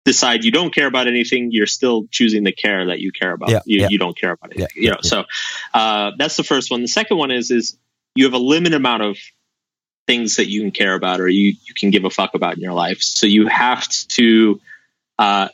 [0.07, 3.51] decide you don't care about anything, you're still choosing the care that you care about.
[3.51, 3.89] Yeah, you, yeah.
[3.91, 4.59] you don't care about it.
[4.59, 5.25] Yeah, you know, so
[5.75, 6.81] uh, that's the first one.
[6.81, 7.77] The second one is is
[8.15, 9.19] you have a limited amount of
[10.07, 12.61] things that you can care about or you, you can give a fuck about in
[12.61, 13.03] your life.
[13.03, 14.61] So you have to
[15.19, 15.49] uh,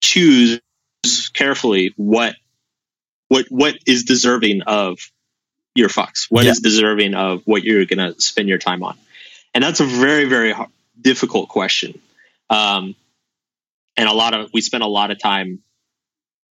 [0.00, 0.60] choose
[1.34, 2.36] carefully what
[3.28, 4.98] what what is deserving of
[5.74, 6.26] your fucks.
[6.30, 8.96] What is deserving of what you're going to spend your time on,
[9.52, 12.00] and that's a very very hard, difficult question.
[12.48, 12.94] Um,
[13.96, 15.60] and a lot of we spent a lot of time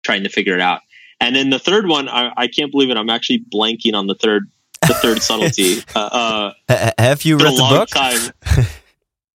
[0.04, 0.82] trying to figure it out.
[1.20, 2.98] And then the third one, I, I can't believe it.
[2.98, 4.50] I'm actually blanking on the third
[4.82, 5.82] the third subtlety.
[5.96, 7.90] Uh, uh, have you read the book?
[7.90, 8.32] time.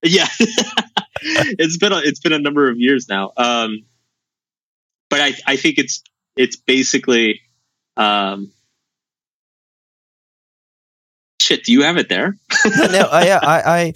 [0.03, 0.27] yeah,
[1.21, 3.31] it's been a, it's been a number of years now.
[3.37, 3.85] Um,
[5.09, 6.03] but I I think it's
[6.35, 7.41] it's basically
[7.97, 8.51] um,
[11.41, 11.63] shit.
[11.63, 12.37] Do you have it there?
[12.65, 13.93] no, I, yeah, I, I,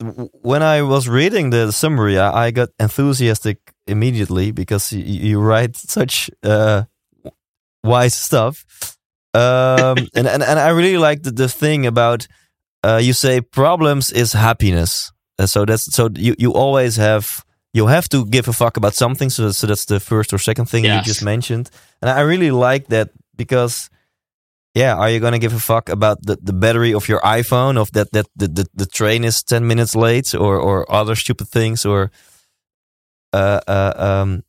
[0.00, 5.76] when I was reading the summary, I, I got enthusiastic immediately because you, you write
[5.76, 6.84] such uh,
[7.82, 8.64] wise stuff.
[9.34, 12.26] Um, and, and and I really like the, the thing about
[12.84, 15.12] uh, you say problems is happiness.
[15.38, 18.94] Uh, so that's so you you always have you have to give a fuck about
[18.94, 19.30] something.
[19.30, 22.88] So so that's the first or second thing you just mentioned, and I really like
[22.88, 23.90] that because
[24.78, 27.90] yeah, are you gonna give a fuck about the, the battery of your iPhone, of
[27.92, 31.84] that that the, the, the train is ten minutes late, or or other stupid things,
[31.84, 32.10] or
[33.32, 34.42] uh, uh um,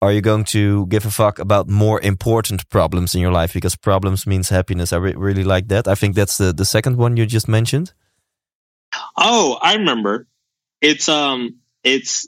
[0.00, 3.76] are you going to give a fuck about more important problems in your life because
[3.76, 4.92] problems means happiness?
[4.92, 5.86] I re- really like that.
[5.86, 7.92] I think that's the the second one you just mentioned.
[9.16, 10.26] Oh, I remember.
[10.80, 12.26] It's um, it's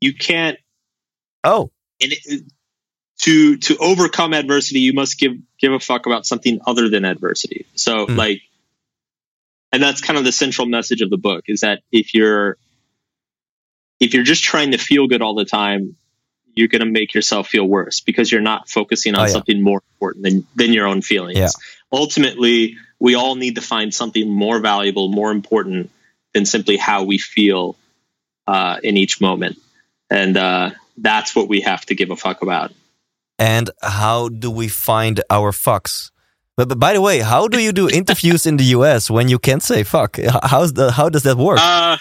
[0.00, 0.58] you can't
[1.44, 1.70] Oh,
[2.02, 2.42] and it,
[3.22, 7.66] to to overcome adversity, you must give give a fuck about something other than adversity.
[7.74, 8.16] So Mm.
[8.16, 8.42] like,
[9.72, 12.56] and that's kind of the central message of the book is that if you're
[13.98, 15.96] if you're just trying to feel good all the time,
[16.54, 19.32] you're going to make yourself feel worse because you're not focusing on Oh, yeah.
[19.32, 21.38] something more important than than your own feelings.
[21.38, 21.48] Yeah.
[21.92, 25.90] Ultimately, we all need to find something more valuable, more important
[26.32, 27.76] than simply how we feel
[28.46, 29.58] uh, in each moment,
[30.08, 32.72] and uh, that's what we have to give a fuck about.
[33.40, 36.12] And how do we find our fucks?
[36.56, 39.38] But, but by the way, how do you do interviews in the US when you
[39.38, 40.18] can't say fuck?
[40.44, 41.58] How's the how does that work?
[41.60, 41.96] Uh,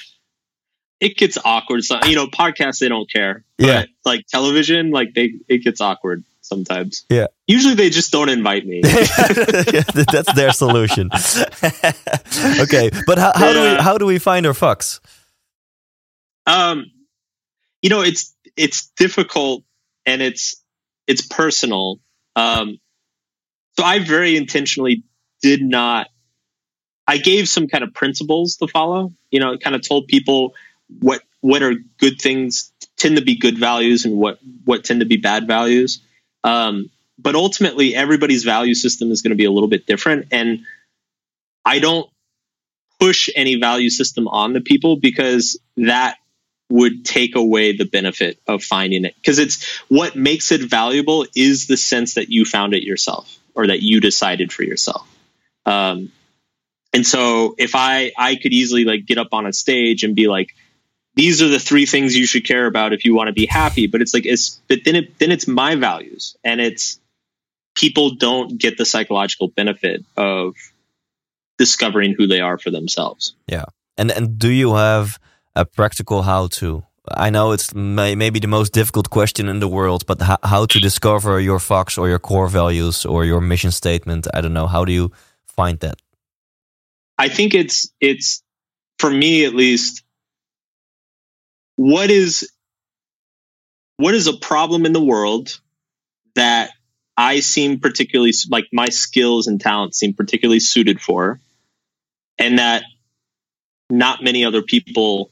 [0.99, 1.83] it gets awkward.
[1.83, 3.43] So, you know, podcasts they don't care.
[3.57, 3.85] Yeah.
[4.05, 7.05] Like television, like they it gets awkward sometimes.
[7.09, 7.27] Yeah.
[7.47, 8.81] Usually they just don't invite me.
[8.83, 11.09] That's their solution.
[12.59, 14.99] okay, but how, how do we how do we find our fucks?
[16.49, 16.91] um,
[17.81, 19.63] you know, it's it's difficult
[20.05, 20.58] and it's
[21.09, 21.99] it's personal.
[22.35, 22.79] Um,
[23.75, 25.03] so I very intentionally
[25.41, 26.07] did not.
[27.07, 29.11] I gave some kind of principles to follow.
[29.31, 30.53] You know, kind of told people
[30.99, 35.07] what what are good things tend to be good values and what what tend to
[35.07, 36.01] be bad values.
[36.43, 40.59] Um, but ultimately, everybody's value system is going to be a little bit different, and
[41.65, 42.07] I don't
[42.99, 46.17] push any value system on the people because that
[46.69, 49.15] would take away the benefit of finding it.
[49.15, 53.67] Because it's what makes it valuable is the sense that you found it yourself or
[53.67, 55.07] that you decided for yourself.
[55.65, 56.11] Um,
[56.91, 60.27] and so if i i could easily like get up on a stage and be
[60.27, 60.55] like
[61.13, 63.85] these are the three things you should care about if you want to be happy
[63.85, 66.99] but it's like it's but then it then it's my values and it's
[67.75, 70.55] people don't get the psychological benefit of
[71.57, 73.35] discovering who they are for themselves.
[73.47, 73.65] Yeah.
[73.97, 75.19] And and do you have
[75.59, 76.83] a practical how to?
[77.11, 80.65] I know it's may, maybe the most difficult question in the world, but how, how
[80.65, 84.27] to discover your fox or your core values or your mission statement?
[84.33, 84.67] I don't know.
[84.67, 85.11] How do you
[85.47, 85.95] find that?
[87.17, 88.41] I think it's it's
[88.99, 90.03] for me at least
[91.75, 92.49] what is
[93.97, 95.59] what is a problem in the world
[96.35, 96.69] that
[97.17, 101.41] I seem particularly like my skills and talents seem particularly suited for
[102.37, 102.83] and that
[103.89, 105.31] not many other people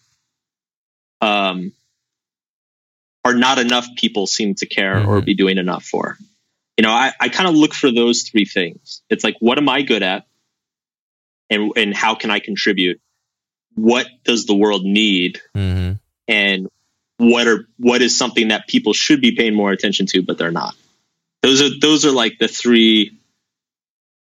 [1.21, 1.71] um
[3.25, 5.25] are not enough people seem to care or Mhm.
[5.25, 6.17] be doing enough for.
[6.77, 9.01] You know, I, I kind of look for those three things.
[9.09, 10.25] It's like, what am I good at?
[11.49, 12.99] and and how can I contribute?
[13.75, 15.41] What does the world need?
[15.53, 15.93] hmm
[16.27, 16.67] And
[17.17, 20.51] what are what is something that people should be paying more attention to, but they're
[20.51, 20.75] not.
[21.41, 23.17] Those are those are like the three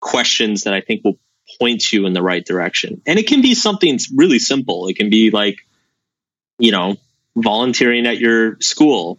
[0.01, 1.19] questions that I think will
[1.61, 3.03] point you in the right direction.
[3.07, 4.89] And it can be something really simple.
[4.89, 5.59] It can be like,
[6.59, 6.97] you know,
[7.37, 9.19] volunteering at your school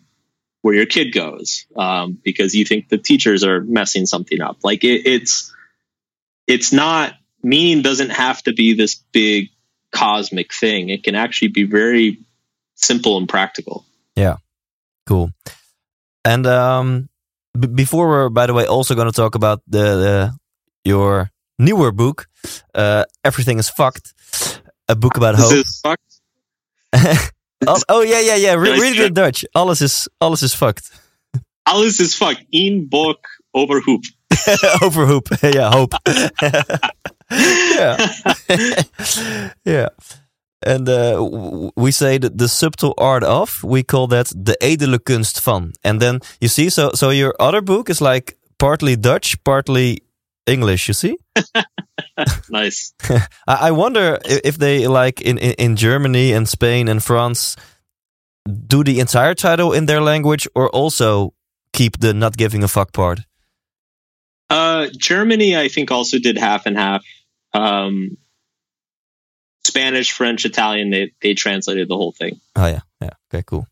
[0.62, 4.58] where your kid goes um, because you think the teachers are messing something up.
[4.64, 5.54] Like it, it's
[6.48, 7.14] it's not
[7.44, 9.50] meaning doesn't have to be this big
[9.92, 10.90] cosmic thing.
[10.90, 12.20] It can actually be very
[12.76, 13.86] simple and practical.
[14.16, 14.38] Yeah,
[15.06, 15.32] cool.
[16.26, 17.10] And um,
[17.60, 20.38] before we're, by the way, also going to talk about the, the
[20.86, 22.28] your newer book,
[22.74, 24.14] uh, Everything is Fucked,
[24.88, 25.66] a book about hope.
[27.66, 28.54] Oh, oh, yeah, yeah, yeah.
[28.56, 29.46] Re read it in Dutch.
[29.56, 30.92] Alles is, alles is fucked.
[31.66, 32.44] Alles is fucked.
[32.52, 34.04] In book over hoop.
[34.82, 35.30] over hoop.
[35.44, 35.94] yeah, hope.
[37.32, 38.12] yeah.
[39.64, 39.90] yeah.
[40.66, 45.42] And uh, we say that the subtle art of, we call that the edele kunst
[45.42, 45.74] van.
[45.84, 50.03] And then you see, so so your other book is like partly Dutch, partly
[50.48, 50.88] English.
[50.88, 51.18] You see?
[52.50, 52.94] nice.
[53.48, 57.56] I wonder if they like in, in in Germany and Spain and France
[58.68, 61.34] do the entire title in their language or also
[61.72, 63.22] keep the not giving a fuck part.
[64.50, 67.04] Uh, Germany, I think, also did half and half.
[67.54, 68.18] Um,
[69.66, 72.40] Spanish, French, Italian, they they translated the whole thing.
[72.56, 73.12] Oh yeah, yeah.
[73.34, 73.66] Okay, cool.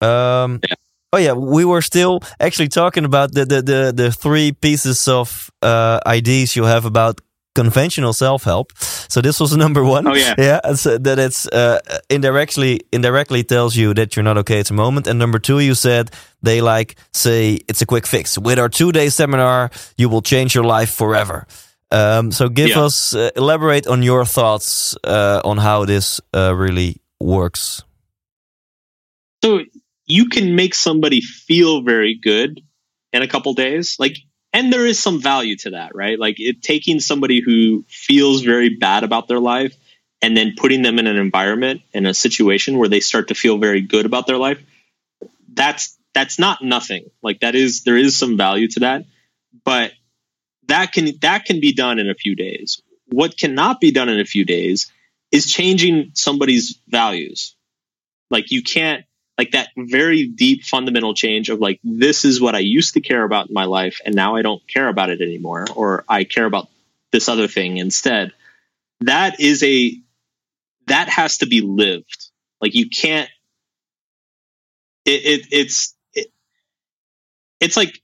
[0.00, 0.74] Um, yeah.
[1.12, 5.50] Oh yeah, we were still actually talking about the the the, the three pieces of
[5.62, 7.20] uh, ideas you have about
[7.54, 8.72] conventional self help.
[9.08, 10.06] So this was number one.
[10.06, 10.74] Oh yeah, yeah.
[10.74, 11.78] So that it's uh,
[12.08, 15.06] indirectly indirectly tells you that you're not okay at the moment.
[15.06, 16.10] And number two, you said
[16.42, 18.38] they like say it's a quick fix.
[18.38, 21.46] With our two day seminar, you will change your life forever.
[21.90, 22.84] Um, so give yeah.
[22.84, 27.82] us uh, elaborate on your thoughts uh, on how this uh, really works.
[29.42, 29.64] So
[30.08, 32.62] you can make somebody feel very good
[33.12, 34.16] in a couple days, like,
[34.52, 36.18] and there is some value to that, right?
[36.18, 39.76] Like it taking somebody who feels very bad about their life
[40.22, 43.58] and then putting them in an environment in a situation where they start to feel
[43.58, 44.58] very good about their life.
[45.52, 47.10] That's that's not nothing.
[47.22, 49.04] Like that is there is some value to that,
[49.64, 49.92] but
[50.66, 52.80] that can that can be done in a few days.
[53.06, 54.90] What cannot be done in a few days
[55.30, 57.54] is changing somebody's values.
[58.30, 59.04] Like you can't
[59.38, 63.22] like that very deep fundamental change of like this is what I used to care
[63.22, 66.44] about in my life and now I don't care about it anymore or I care
[66.44, 66.68] about
[67.12, 68.32] this other thing instead.
[69.02, 69.96] That is a
[70.88, 72.30] that has to be lived.
[72.60, 73.30] Like you can't
[75.04, 76.26] it, it it's it,
[77.60, 78.02] it's like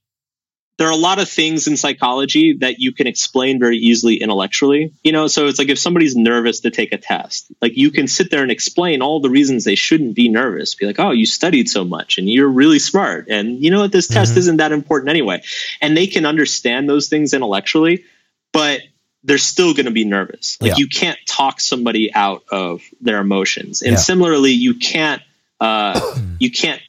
[0.77, 4.93] there are a lot of things in psychology that you can explain very easily intellectually.
[5.05, 8.09] You know, so it's like if somebody's nervous to take a test, like you can
[8.09, 10.75] sit there and explain all the reasons they shouldn't be nervous.
[10.75, 13.29] Be like, oh, you studied so much and you're really smart.
[13.29, 13.93] And you know what?
[13.93, 14.15] This mm-hmm.
[14.15, 15.43] test isn't that important anyway.
[15.81, 18.05] And they can understand those things intellectually,
[18.53, 18.81] but
[19.23, 20.59] they're still going to be nervous.
[20.61, 20.77] Like yeah.
[20.79, 23.83] you can't talk somebody out of their emotions.
[23.83, 23.99] And yeah.
[23.99, 25.23] similarly, you can't,
[25.61, 26.83] uh, you can't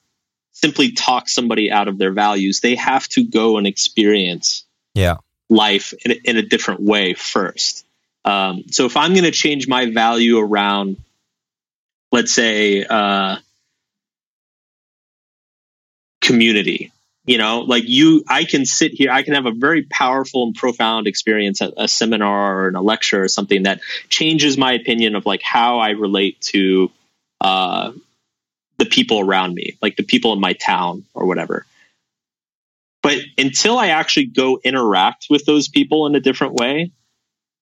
[0.55, 2.61] simply talk somebody out of their values.
[2.61, 5.17] They have to go and experience yeah.
[5.49, 7.85] life in, in a different way first.
[8.23, 10.97] Um, so if I'm going to change my value around,
[12.11, 13.35] let's say, uh,
[16.21, 16.91] community,
[17.25, 20.55] you know, like you, I can sit here, I can have a very powerful and
[20.55, 25.15] profound experience at a seminar or in a lecture or something that changes my opinion
[25.15, 26.91] of like how I relate to
[27.41, 27.91] uh,
[28.77, 31.65] the people around me, like the people in my town or whatever.
[33.01, 36.91] But until I actually go interact with those people in a different way,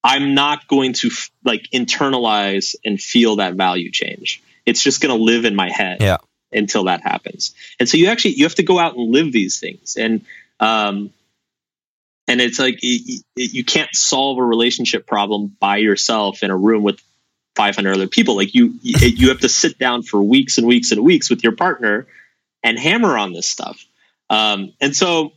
[0.02, 1.10] I'm not going to
[1.44, 4.42] like internalize and feel that value change.
[4.66, 6.18] It's just going to live in my head yeah.
[6.52, 7.54] until that happens.
[7.78, 9.96] And so you actually you have to go out and live these things.
[9.96, 10.24] And
[10.60, 11.10] um,
[12.26, 16.82] and it's like you, you can't solve a relationship problem by yourself in a room
[16.82, 17.00] with
[17.54, 18.36] 500 other people.
[18.36, 21.54] Like you, you have to sit down for weeks and weeks and weeks with your
[21.54, 22.06] partner
[22.62, 23.84] and hammer on this stuff.
[24.30, 25.32] Um, and so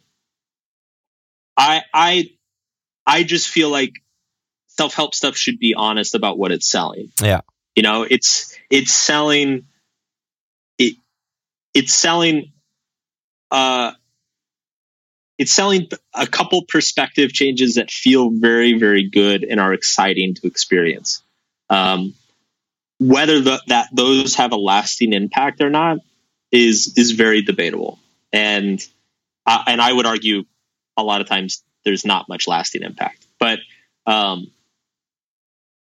[1.56, 2.30] I, I,
[3.06, 3.94] I just feel like
[4.68, 7.12] self help stuff should be honest about what it's selling.
[7.22, 7.42] Yeah.
[7.76, 9.66] You know, it's, it's selling,
[10.80, 10.96] it,
[11.74, 12.54] it's selling,
[13.52, 13.92] uh,
[15.38, 20.48] it's selling a couple perspective changes that feel very, very good and are exciting to
[20.48, 21.22] experience.
[21.70, 22.14] Um,
[23.00, 26.00] whether the, that those have a lasting impact or not
[26.52, 28.00] is is very debatable,
[28.34, 28.84] and
[29.46, 30.46] uh, and I would argue
[30.96, 33.60] a lot of times there's not much lasting impact, but
[34.06, 34.48] um,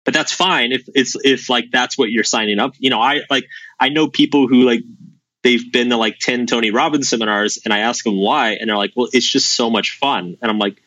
[0.05, 2.73] but that's fine if it's if like that's what you're signing up.
[2.79, 3.45] You know, I like
[3.79, 4.81] I know people who like
[5.43, 8.77] they've been to like 10 Tony Robbins seminars and I ask them why and they're
[8.77, 10.81] like, "Well, it's just so much fun." And I'm like,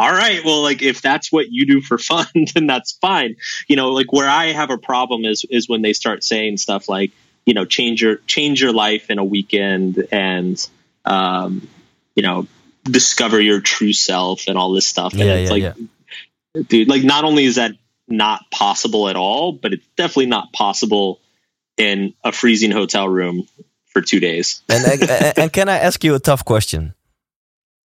[0.00, 3.36] "All right, well like if that's what you do for fun, then that's fine."
[3.68, 6.88] You know, like where I have a problem is is when they start saying stuff
[6.88, 7.12] like,
[7.44, 10.68] you know, change your change your life in a weekend and
[11.04, 11.68] um,
[12.14, 12.46] you know,
[12.84, 15.12] discover your true self and all this stuff.
[15.12, 15.76] And yeah, it's yeah, like
[16.54, 16.62] yeah.
[16.66, 17.72] dude, like not only is that
[18.08, 21.20] not possible at all, but it's definitely not possible
[21.76, 23.46] in a freezing hotel room
[23.86, 24.62] for two days.
[24.68, 26.94] and, and, and can I ask you a tough question?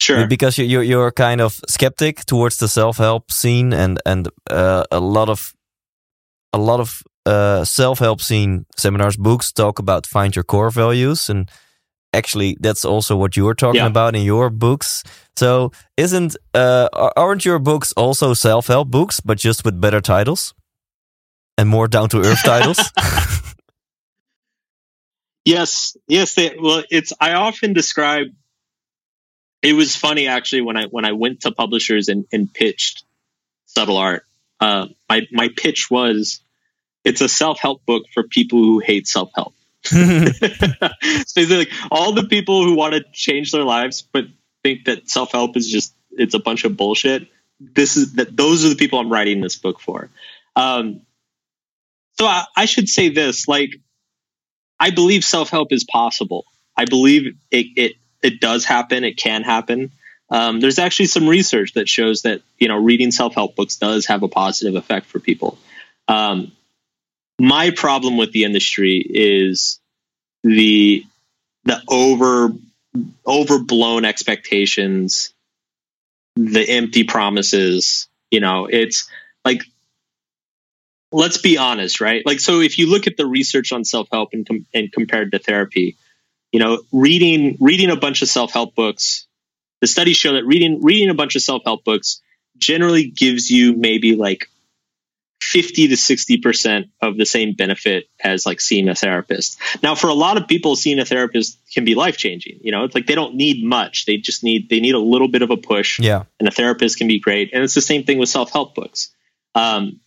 [0.01, 0.27] Sure.
[0.27, 5.01] Because you're you're kind of skeptic towards the self help scene, and and uh, a
[5.01, 5.55] lot of
[6.53, 11.31] a lot of uh, self help scene seminars, books talk about find your core values,
[11.31, 11.51] and
[12.13, 13.87] actually that's also what you're talking Yeah.
[13.91, 15.03] about in your books.
[15.37, 20.55] So isn't uh, aren't your books also self help books, but just with better titles
[21.59, 22.79] and more down to earth titles?
[25.45, 26.35] Yes, yes.
[26.35, 27.13] They, well, it's.
[27.21, 28.27] I often describe.
[29.67, 33.03] It was funny actually when I when I went to publishers and, and pitched
[33.65, 34.23] subtle art.
[34.61, 36.41] Uh, my my pitch was,
[37.03, 39.55] it's a self help book for people who hate self help.
[39.83, 39.97] so
[41.41, 44.27] like all the people who want to change their lives but
[44.63, 47.27] think that self help is just it's a bunch of bullshit.
[47.59, 50.11] This is that those are the people I'm writing this book for.
[50.55, 51.01] Um,
[52.21, 53.81] so I, I should say this like
[54.79, 56.45] I believe self help is possible.
[56.77, 59.05] I believe it, it it does happen.
[59.05, 59.93] It can happen.
[60.29, 64.07] Um, there's actually some research that shows that you know reading self help books does
[64.07, 65.59] have a positive effect for people.
[66.09, 66.53] Um,
[67.39, 69.79] my problem with the industry is
[70.43, 71.05] the
[71.65, 72.51] the over
[73.27, 75.33] overblown expectations,
[76.35, 78.09] the empty promises.
[78.31, 79.09] You know, it's
[79.45, 79.63] like
[81.13, 82.25] let's be honest, right?
[82.27, 85.33] Like, so if you look at the research on self help and, com- and compared
[85.33, 85.97] to therapy,
[86.57, 89.27] you know, reading reading a bunch of self help books,
[89.83, 92.23] the studies show that reading reading a bunch of self help books
[92.57, 94.49] generally gives you maybe like
[95.39, 99.59] fifty to sixty percent of the same benefit as like seeing a therapist.
[99.83, 102.61] Now, for a lot of people, seeing a therapist can be life changing.
[102.63, 105.29] You know, it's like they don't need much; they just need they need a little
[105.29, 106.01] bit of a push.
[106.01, 106.23] yeah.
[106.41, 107.51] and a therapist can be great.
[107.53, 109.11] And it's the same thing with self help books.
[109.55, 110.01] Um,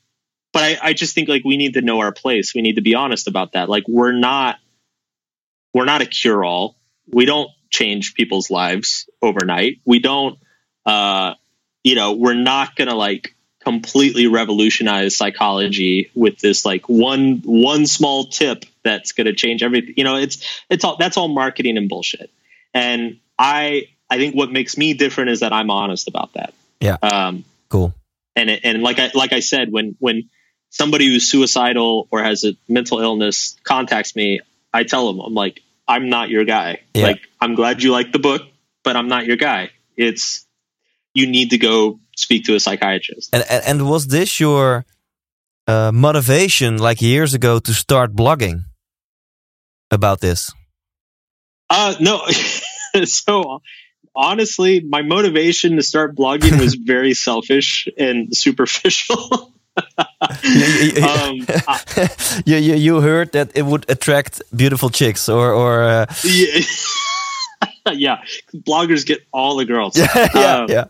[0.51, 2.55] but I, I just think like we need to know our place.
[2.55, 3.69] We need to be honest about that.
[3.69, 4.57] Like we're not
[5.73, 6.75] we're not a cure all.
[7.11, 9.79] We don't change people's lives overnight.
[9.85, 10.37] We don't
[10.85, 11.35] uh,
[11.83, 18.25] you know, we're not gonna like completely revolutionize psychology with this like one one small
[18.25, 19.93] tip that's gonna change everything.
[19.97, 22.31] You know, it's it's all that's all marketing and bullshit.
[22.73, 26.53] And I I think what makes me different is that I'm honest about that.
[26.79, 26.97] Yeah.
[27.01, 27.93] Um, Cool.
[28.35, 30.29] and it, and like I like I said, when when
[30.69, 34.41] somebody who's suicidal or has a mental illness contacts me,
[34.73, 36.81] I tell them I'm like I'm not your guy.
[36.93, 37.03] Yeah.
[37.03, 38.43] Like I'm glad you like the book,
[38.83, 39.71] but I'm not your guy.
[39.97, 40.45] It's
[41.13, 43.29] you need to go speak to a psychiatrist.
[43.33, 44.85] And, and and was this your
[45.67, 48.65] uh, motivation, like years ago, to start blogging
[49.91, 50.51] about this?
[51.69, 52.21] Uh no.
[53.05, 53.61] so
[54.15, 59.53] honestly, my motivation to start blogging was very selfish and superficial.
[61.03, 61.35] um,
[62.45, 66.61] you, you you heard that it would attract beautiful chicks, or or uh, yeah.
[67.91, 68.17] yeah,
[68.53, 69.97] bloggers get all the girls.
[69.97, 70.85] yeah yeah Um, yeah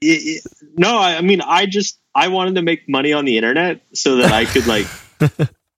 [0.00, 0.44] it- it-
[0.76, 4.16] no, I, I mean, I just I wanted to make money on the internet so
[4.16, 4.86] that I could like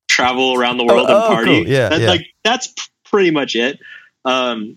[0.08, 1.64] travel around the world Oh, and oh, party.
[1.64, 1.68] cool.
[1.72, 2.08] Yeah, That- yeah.
[2.10, 2.74] like that's
[3.04, 3.78] pretty much it.
[4.24, 4.76] Um,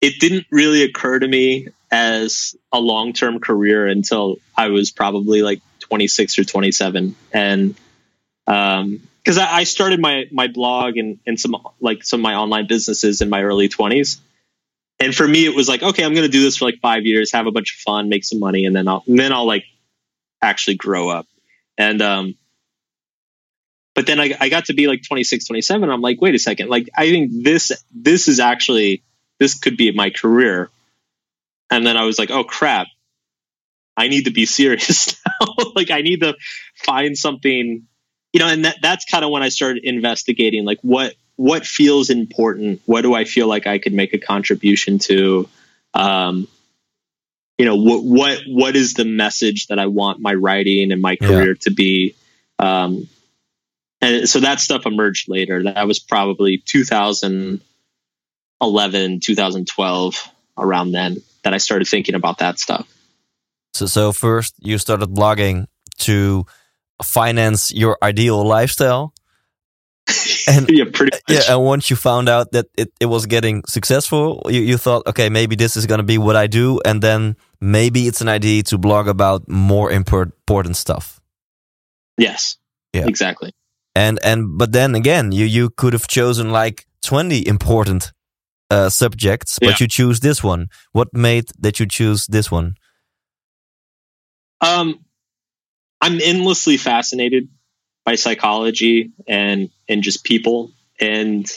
[0.00, 5.42] it didn't really occur to me as a long term career until I was probably
[5.42, 7.74] like 26 or 27, and
[8.46, 12.34] um, because I, I started my my blog and and some like some of my
[12.34, 14.18] online businesses in my early 20s
[15.00, 17.04] and for me it was like okay i'm going to do this for like five
[17.04, 19.46] years have a bunch of fun make some money and then i'll and then i'll
[19.46, 19.64] like
[20.42, 21.26] actually grow up.
[21.76, 22.34] And um
[23.94, 26.68] but then I, I got to be like 26 27 i'm like wait a second
[26.68, 29.02] like i think this this is actually
[29.38, 30.70] this could be my career.
[31.70, 32.86] And then i was like oh crap.
[33.96, 35.27] I need to be serious now
[35.74, 36.34] like i need to
[36.76, 37.86] find something
[38.32, 42.10] you know and that, that's kind of when i started investigating like what what feels
[42.10, 42.82] important?
[42.84, 45.48] What do i feel like i could make a contribution to?
[45.94, 46.48] Um
[47.56, 51.16] you know what what what is the message that i want my writing and my
[51.20, 51.28] Yeah.
[51.28, 52.16] career to be?
[52.58, 53.08] Um
[54.00, 55.62] and so that stuff emerged later.
[55.62, 57.60] That was probably 2011
[59.20, 62.88] 2012 around then that i started thinking about that stuff
[63.78, 65.66] So so first you started blogging
[65.98, 66.44] to
[67.02, 69.14] finance your ideal lifestyle,
[70.48, 71.22] and yeah, pretty much.
[71.28, 71.54] yeah.
[71.54, 75.28] And once you found out that it, it was getting successful, you, you thought, okay,
[75.28, 78.62] maybe this is going to be what I do, and then maybe it's an idea
[78.64, 81.20] to blog about more important stuff.
[82.16, 82.56] Yes.
[82.92, 83.06] Yeah.
[83.06, 83.52] Exactly.
[83.94, 88.12] And and but then again, you you could have chosen like twenty important
[88.70, 89.76] uh, subjects, but yeah.
[89.80, 90.68] you choose this one.
[90.92, 92.74] What made that you choose this one?
[94.60, 95.04] Um,
[96.00, 97.48] I'm endlessly fascinated
[98.04, 101.50] by psychology and and just people and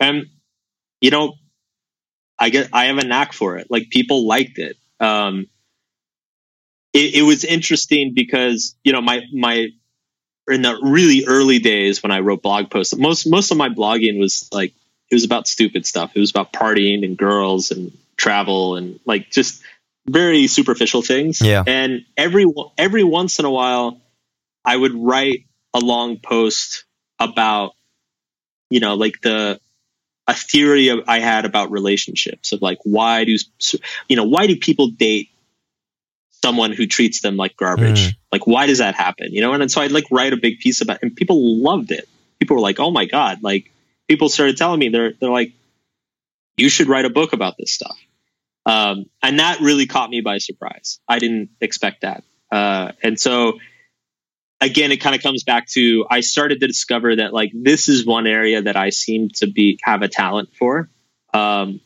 [0.00, 0.26] um
[1.00, 1.34] you know
[2.38, 3.68] I get I have a knack for it.
[3.70, 4.76] Like people liked it.
[5.00, 5.46] Um
[6.92, 9.68] it, it was interesting because you know my my
[10.50, 14.18] in the really early days when I wrote blog posts, most most of my blogging
[14.18, 14.72] was like
[15.10, 16.12] it was about stupid stuff.
[16.14, 19.62] It was about partying and girls and travel and like just
[20.06, 21.40] very superficial things.
[21.40, 21.62] Yeah.
[21.66, 22.46] And every
[22.76, 24.00] every once in a while,
[24.64, 26.84] I would write a long post
[27.18, 27.72] about,
[28.70, 29.60] you know, like the
[30.28, 33.36] a theory of, I had about relationships of like why do
[34.08, 35.30] you know why do people date
[36.30, 38.08] someone who treats them like garbage?
[38.10, 38.16] Mm.
[38.30, 39.32] Like why does that happen?
[39.32, 41.62] You know, and, and so I'd like write a big piece about, it, and people
[41.62, 42.08] loved it.
[42.38, 43.70] People were like, "Oh my god!" Like
[44.08, 45.52] people started telling me they're they're like,
[46.56, 47.96] "You should write a book about this stuff."
[48.64, 51.00] Um, and that really caught me by surprise.
[51.08, 52.22] I didn't expect that.
[52.50, 53.58] Uh, and so
[54.62, 58.06] again, it kind of comes back to I started to discover that like this is
[58.06, 60.88] one area that I seem to be have a talent for.
[61.34, 61.80] Um,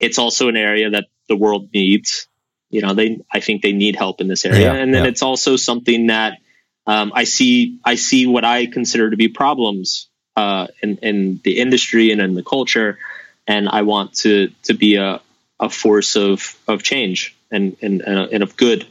[0.00, 2.26] it's also an area that the world needs.
[2.70, 5.10] You know, they I think they need help in this area, yeah, and then yeah.
[5.10, 6.38] it's also something that
[6.86, 11.60] um, I see I see what I consider to be problems uh, in in the
[11.60, 12.98] industry and in the culture
[13.46, 15.20] and I want to to be a,
[15.60, 18.86] a force of of change and and and of good.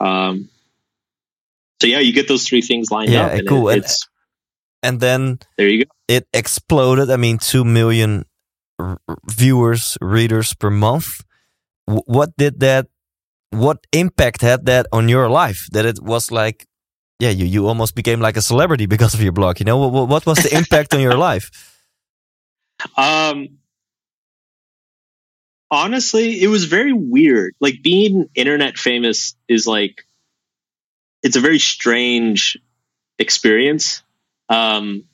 [0.00, 0.48] Um,
[1.80, 3.32] so yeah, you get those three things lined yeah, up.
[3.32, 3.68] And cool.
[3.68, 3.86] It, and,
[4.82, 5.90] and then there you go.
[6.08, 7.10] It exploded.
[7.10, 8.24] I mean, two million
[9.28, 11.22] viewers, readers per month.
[11.86, 12.86] W what did that?
[13.50, 15.68] What impact had that on your life?
[15.72, 16.66] That it was like,
[17.20, 19.60] yeah, you you almost became like a celebrity because of your blog.
[19.60, 21.50] You know, what, what was the impact on your life?
[22.96, 23.58] Um,
[25.70, 27.54] honestly, it was very weird.
[27.60, 30.04] Like being internet famous is like
[31.22, 32.58] it's a very strange
[33.18, 34.02] experience.
[34.48, 35.04] Um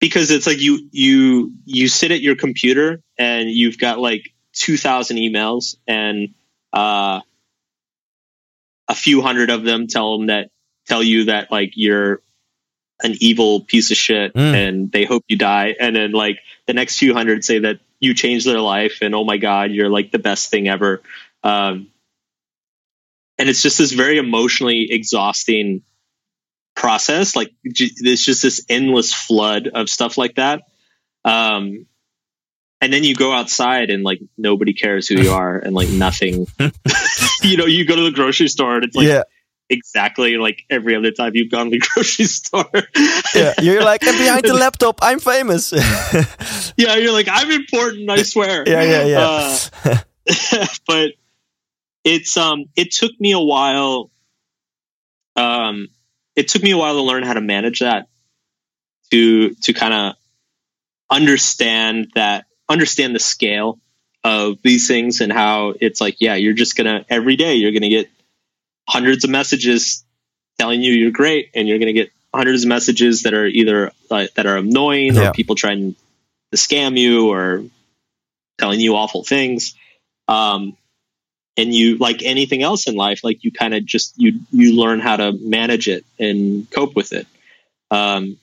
[0.00, 5.16] because it's like you you you sit at your computer and you've got like 2000
[5.16, 6.34] emails and
[6.72, 7.20] uh
[8.88, 10.50] a few hundred of them tell them that
[10.86, 12.20] tell you that like you're
[13.02, 14.54] an evil piece of shit mm.
[14.54, 18.12] and they hope you die and then like the next few hundred say that you
[18.12, 21.02] changed their life and oh my god you're like the best thing ever.
[21.42, 21.88] Um,
[23.38, 25.82] and it's just this very emotionally exhausting
[26.76, 27.34] process.
[27.34, 30.62] Like it's just this endless flood of stuff like that.
[31.24, 31.86] Um,
[32.80, 36.46] and then you go outside and like nobody cares who you are and like nothing.
[37.44, 39.24] You know you go to the grocery store and it's like yeah
[39.72, 42.70] exactly like every other time you've gone to the grocery store.
[43.34, 45.72] yeah, you're like, and behind the laptop, I'm famous.
[46.76, 48.08] yeah, you're like, I'm important.
[48.10, 48.64] I swear.
[48.72, 49.58] Yeah, yeah, yeah.
[49.84, 51.12] Uh, but
[52.04, 54.10] it's um, it took me a while.
[55.36, 55.88] Um,
[56.36, 58.08] it took me a while to learn how to manage that,
[59.10, 60.14] to to kind of
[61.10, 63.78] understand that, understand the scale
[64.24, 67.88] of these things and how it's like, yeah, you're just gonna every day you're gonna
[67.88, 68.08] get
[68.88, 70.04] hundreds of messages
[70.58, 73.92] telling you you're great, and you're going to get hundreds of messages that are either
[74.10, 75.30] uh, that are annoying yeah.
[75.30, 75.94] or people trying
[76.50, 77.64] to scam you or
[78.58, 79.74] telling you awful things.
[80.28, 80.76] Um,
[81.56, 85.00] and you like anything else in life, like you kind of just you you learn
[85.00, 87.26] how to manage it and cope with it.
[87.90, 88.38] Um,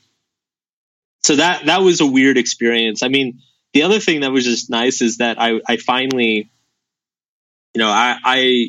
[1.24, 3.02] so that that was a weird experience.
[3.02, 3.40] I mean,
[3.74, 6.50] the other thing that was just nice is that I I finally,
[7.74, 8.68] you know, I I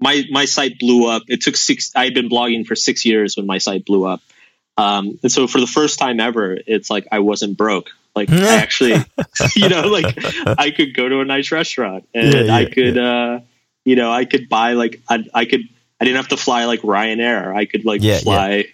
[0.00, 1.22] my my site blew up.
[1.28, 1.92] It took six.
[1.94, 4.20] I had been blogging for six years when my site blew up,
[4.76, 7.90] um, and so for the first time ever, it's like I wasn't broke.
[8.14, 9.04] Like I actually,
[9.56, 10.16] you know, like
[10.58, 13.34] I could go to a nice restaurant and yeah, yeah, I could, yeah.
[13.34, 13.40] uh,
[13.84, 15.62] you know, I could buy like I, I could.
[15.98, 17.56] I didn't have to fly like Ryanair.
[17.56, 18.66] I could like fly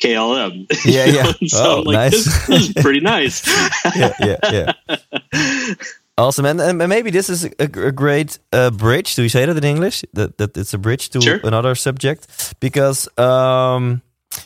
[0.00, 0.66] KLM.
[0.84, 1.32] Yeah, yeah.
[1.46, 2.12] so oh, like, nice.
[2.12, 3.46] this, this, is pretty nice.
[3.94, 5.74] yeah, yeah, yeah.
[6.20, 9.14] Awesome, and, and maybe this is a, a great uh, bridge.
[9.14, 10.04] Do you say that in English?
[10.12, 11.40] That that it's a bridge to sure.
[11.42, 12.28] another subject
[12.60, 14.02] because, um,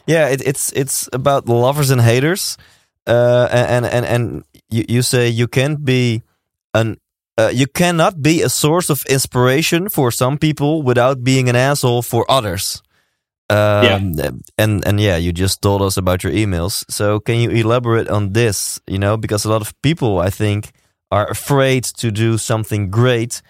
[0.06, 2.56] yeah, it, it's it's about lovers and haters,
[3.08, 6.22] uh, and and and you, you say you can't be
[6.74, 6.96] an
[7.36, 12.02] uh, you cannot be a source of inspiration for some people without being an asshole
[12.02, 12.82] for others.
[13.50, 14.30] Um, yeah.
[14.56, 16.84] And and yeah, you just told us about your emails.
[16.88, 18.80] So can you elaborate on this?
[18.86, 20.70] You know, because a lot of people, I think,
[21.14, 23.40] are afraid to do something great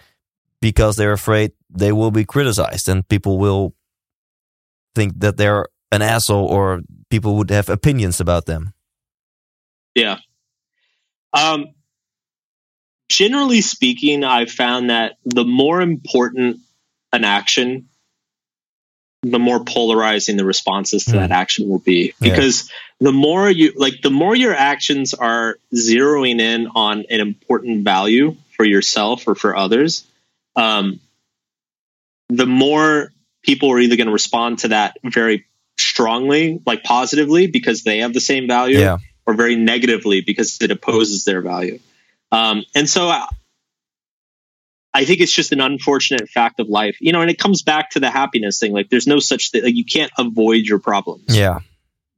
[0.61, 3.73] because they're afraid they will be criticized and people will
[4.93, 8.71] think that they're an asshole or people would have opinions about them.
[9.95, 10.19] Yeah.
[11.33, 11.73] Um,
[13.09, 16.57] generally speaking, I've found that the more important
[17.11, 17.89] an action
[19.23, 21.15] the more polarizing the responses to mm.
[21.15, 22.75] that action will be because yeah.
[22.99, 28.35] The more you like the more your actions are zeroing in on an important value
[28.55, 30.05] for yourself or for others
[30.55, 30.99] um,
[32.29, 33.11] the more
[33.43, 35.45] people are either going to respond to that very
[35.77, 38.97] strongly like positively because they have the same value yeah.
[39.25, 41.79] or very negatively because it opposes their value
[42.31, 43.11] um, and so
[44.95, 47.89] I think it's just an unfortunate fact of life, you know, and it comes back
[47.91, 48.71] to the happiness thing.
[48.71, 49.63] Like, there's no such thing.
[49.63, 51.37] Like, you can't avoid your problems.
[51.37, 51.59] Yeah.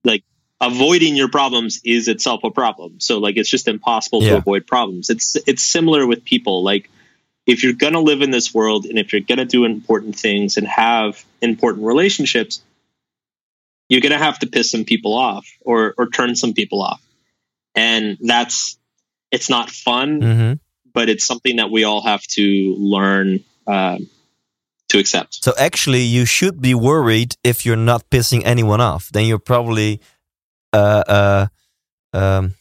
[0.03, 0.23] Like,
[0.59, 2.99] avoiding your problems is itself a problem.
[2.99, 4.31] So, like, it's just impossible yeah.
[4.31, 5.09] to avoid problems.
[5.09, 6.63] It's it's similar with people.
[6.63, 6.89] Like,
[7.45, 10.67] if you're gonna live in this world and if you're gonna do important things and
[10.67, 12.61] have important relationships,
[13.89, 17.01] you're gonna have to piss some people off or or turn some people off,
[17.75, 18.77] and that's
[19.31, 20.21] it's not fun.
[20.21, 20.53] Mm-hmm
[20.97, 24.09] but it's something that we all have to learn um,
[24.89, 25.43] to accept.
[25.43, 29.09] So actually, you should be worried if you're not pissing anyone off.
[29.09, 30.01] Then you're probably,
[30.73, 31.47] uh, uh,
[32.13, 32.53] um,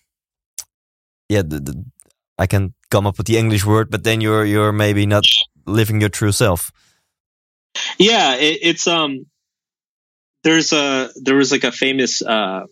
[1.29, 1.85] yeah, the, the,
[2.39, 5.25] I can come up with the English word, but then you're you're maybe not
[5.67, 6.71] living your true self.
[7.99, 9.27] Yeah, it, it's um,
[10.45, 12.67] there's a there was like a famous uh,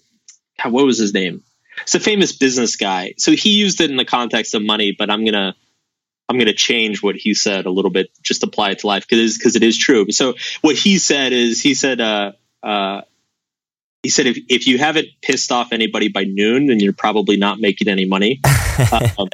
[0.64, 1.42] what was his name?
[1.82, 3.14] It's a famous business guy.
[3.18, 5.54] So he used it in the context of money, but I'm gonna
[6.28, 9.36] I'm gonna change what he said a little bit, just apply it to life because
[9.36, 10.10] because it is true.
[10.10, 12.32] So what he said is he said uh,
[12.62, 13.02] uh,
[14.04, 17.58] he said if if you haven't pissed off anybody by noon, then you're probably not
[17.58, 18.40] making any money.
[19.18, 19.28] um,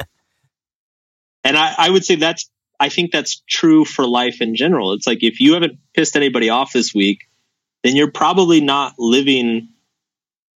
[1.43, 2.49] and I, I would say that's
[2.79, 4.93] I think that's true for life in general.
[4.93, 7.27] It's like if you haven't pissed anybody off this week,
[7.83, 9.69] then you're probably not living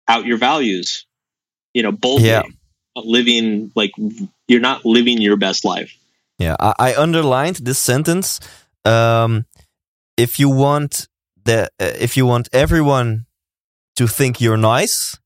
[0.07, 1.07] out your values
[1.75, 2.29] you know, boldly.
[2.29, 2.43] Yeah.
[2.95, 3.93] Living like
[4.49, 5.97] you're not living your best life.
[6.39, 8.39] Yeah, I, I underlined this sentence.
[8.85, 9.47] Um,
[10.19, 11.09] if you want
[11.45, 13.25] the, uh, if you want everyone
[13.97, 15.19] to think you're nice,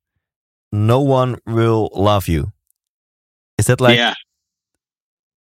[0.72, 2.52] no one will love you.
[3.58, 4.14] Is that like yeah.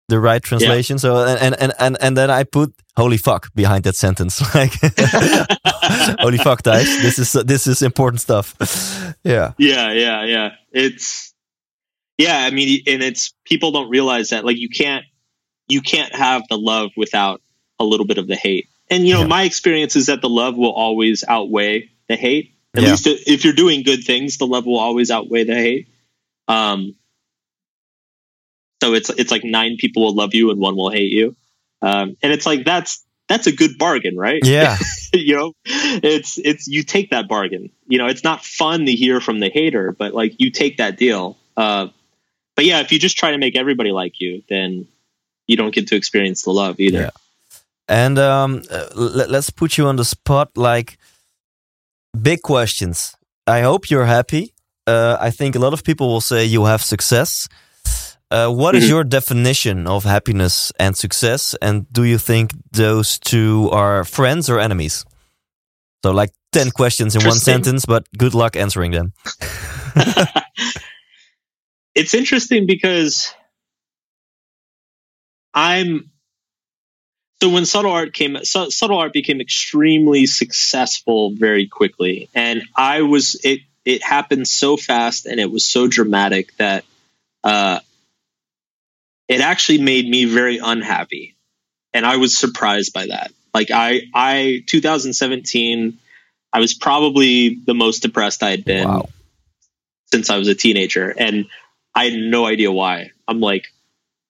[0.08, 0.96] the right translation?
[0.96, 1.02] Yeah.
[1.02, 4.42] So and, and and and then I put holy fuck behind that sentence.
[4.56, 4.74] Like
[6.20, 8.56] holy fuck, guys, this is this is important stuff.
[9.24, 9.54] yeah.
[9.58, 10.50] Yeah, yeah, yeah.
[10.72, 11.34] It's
[12.18, 12.46] yeah.
[12.46, 15.06] I mean, and it's people don't realize that like you can't
[15.68, 17.42] you can't have the love without
[17.80, 18.70] a little bit of the hate.
[18.90, 19.28] And you know, yeah.
[19.28, 22.57] my experience is that the love will always outweigh the hate.
[22.78, 22.92] At yeah.
[22.92, 25.90] least if you're doing good things, the love will always outweigh the hate.
[26.48, 26.96] Um,
[28.82, 31.36] so it's it's like nine people will love you and one will hate you,
[31.82, 34.42] um, and it's like that's that's a good bargain, right?
[34.44, 34.78] Yeah.
[35.14, 37.72] you know, it's it's you take that bargain.
[37.88, 40.98] You know, it's not fun to hear from the hater, but like you take that
[40.98, 41.38] deal.
[41.56, 41.88] Uh,
[42.56, 44.88] but yeah, if you just try to make everybody like you, then
[45.48, 47.00] you don't get to experience the love either.
[47.00, 47.10] Yeah.
[47.88, 50.52] And um, uh, let, us put you on the spot.
[50.56, 50.98] Like
[52.22, 53.16] big questions.
[53.46, 54.54] I hope you're happy.
[54.86, 57.48] Uh, I think a lot of people will say you have success.
[58.30, 58.90] Uh, what is mm-hmm.
[58.90, 61.56] your definition of happiness and success?
[61.62, 65.06] And do you think those two are friends or enemies?
[66.04, 69.14] So, like 10 questions in one sentence, but good luck answering them.
[71.96, 73.34] it's interesting because
[75.54, 76.12] I'm.
[77.42, 83.40] So when subtle art came, subtle art became extremely successful very quickly, and I was
[83.44, 83.62] it.
[83.86, 86.84] It happened so fast, and it was so dramatic that
[87.44, 87.80] uh,
[89.28, 91.36] it actually made me very unhappy.
[91.94, 93.32] And I was surprised by that.
[93.54, 95.98] Like I I 2017
[96.54, 99.10] I was probably the most depressed I had been wow.
[100.12, 101.48] since I was a teenager and
[101.94, 103.12] I had no idea why.
[103.28, 103.66] I'm like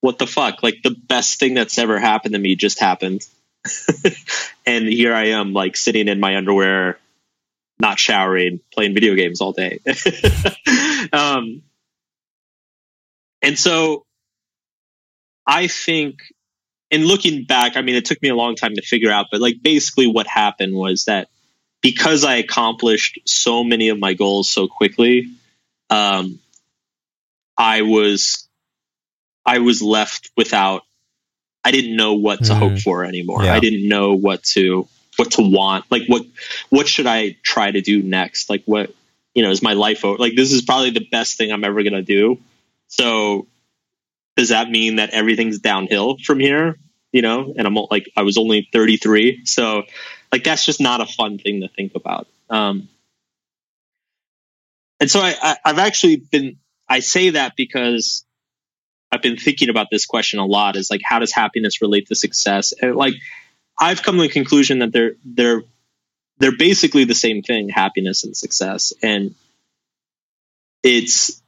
[0.01, 0.63] what the fuck?
[0.63, 3.25] Like the best thing that's ever happened to me just happened.
[4.65, 6.99] and here I am like sitting in my underwear
[7.79, 9.79] not showering, playing video games all day.
[11.13, 11.61] um,
[13.41, 14.05] and so
[15.45, 16.21] I think,
[16.89, 19.41] and looking back, I mean, it took me a long time to figure out, but
[19.41, 21.27] like basically what happened was that
[21.81, 25.27] because I accomplished so many of my goals so quickly,
[25.89, 26.39] um,
[27.57, 28.46] I was,
[29.47, 30.83] I was left without,
[31.63, 32.57] I didn't know what to mm.
[32.57, 33.43] hope for anymore.
[33.43, 33.53] Yeah.
[33.53, 34.87] I didn't know what to,
[35.17, 35.85] what to want.
[35.89, 36.25] Like what
[36.69, 38.49] what should i try to do next?
[38.49, 38.93] Like what
[39.33, 40.17] you know is my life over?
[40.17, 42.39] Like this is probably the best thing i'm ever going to do.
[42.87, 43.47] So
[44.37, 46.77] does that mean that everything's downhill from here?
[47.11, 49.83] You know and i'm like i was only 33 so
[50.31, 52.27] like that's just not a fun thing to think about.
[52.49, 52.89] Um
[54.99, 58.25] and so I, I i've actually been i say that because
[59.11, 62.15] I've been thinking about this question a lot is like how does happiness relate to
[62.15, 62.73] success?
[62.73, 63.13] And like
[63.79, 65.63] I've come to the conclusion that they're they're
[66.39, 68.93] they're basically the same thing, happiness and success.
[69.01, 69.35] And
[70.83, 71.41] it's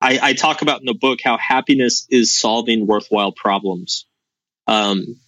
[0.00, 4.06] I, I talk about in the book how happiness is solving worthwhile problems.
[4.66, 5.20] Um,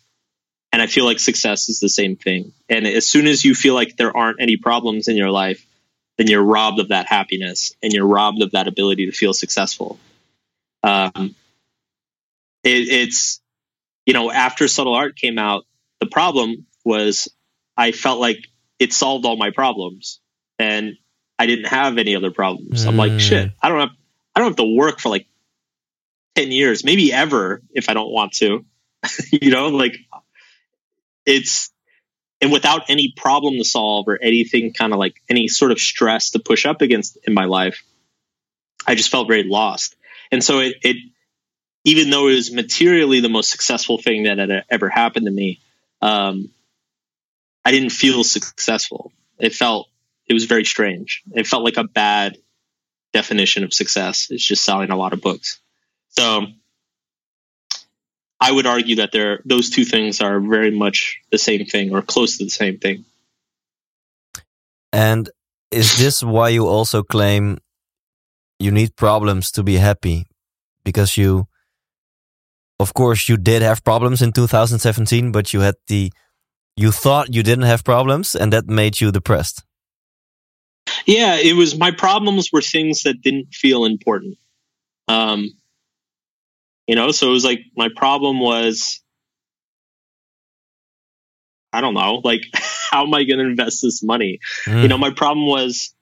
[0.72, 2.52] and I feel like success is the same thing.
[2.68, 5.64] And as soon as you feel like there aren't any problems in your life,
[6.18, 10.00] then you're robbed of that happiness and you're robbed of that ability to feel successful.
[10.84, 11.34] Um,
[12.62, 13.40] it, it's
[14.04, 15.64] you know after subtle art came out,
[16.00, 17.28] the problem was
[17.76, 18.46] I felt like
[18.78, 20.20] it solved all my problems,
[20.58, 20.94] and
[21.38, 22.84] I didn't have any other problems.
[22.84, 22.88] Mm.
[22.88, 23.18] I'm like hmm.
[23.18, 23.52] shit.
[23.62, 23.90] I don't have
[24.36, 25.26] I don't have to work for like
[26.34, 28.64] ten years, maybe ever if I don't want to.
[29.32, 29.96] you know, like
[31.24, 31.72] it's
[32.42, 36.30] and without any problem to solve or anything kind of like any sort of stress
[36.30, 37.82] to push up against in my life,
[38.86, 39.96] I just felt very lost.
[40.34, 40.96] And so it, it,
[41.84, 45.60] even though it was materially the most successful thing that had ever happened to me,
[46.02, 46.50] um,
[47.64, 49.12] I didn't feel successful.
[49.38, 49.88] It felt,
[50.26, 51.22] it was very strange.
[51.32, 52.36] It felt like a bad
[53.12, 54.26] definition of success.
[54.28, 55.60] It's just selling a lot of books.
[56.18, 56.46] So
[58.40, 62.02] I would argue that there, those two things are very much the same thing or
[62.02, 63.04] close to the same thing.
[64.92, 65.30] And
[65.70, 67.58] is this why you also claim
[68.64, 70.26] you need problems to be happy
[70.84, 71.46] because you
[72.80, 76.10] of course you did have problems in 2017 but you had the
[76.76, 79.62] you thought you didn't have problems and that made you depressed.
[81.06, 84.38] Yeah it was my problems were things that didn't feel important.
[85.08, 85.50] Um
[86.86, 89.00] you know so it was like my problem was
[91.72, 92.42] i don't know like
[92.90, 94.38] how am i going to invest this money?
[94.64, 94.82] Mm.
[94.82, 95.93] you know my problem was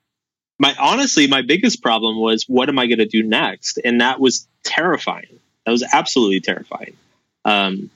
[0.63, 3.79] my honestly my biggest problem was what am i going to do next?
[3.83, 5.39] And that was terrifying.
[5.65, 6.95] That was absolutely terrifying.
[7.43, 7.89] Um,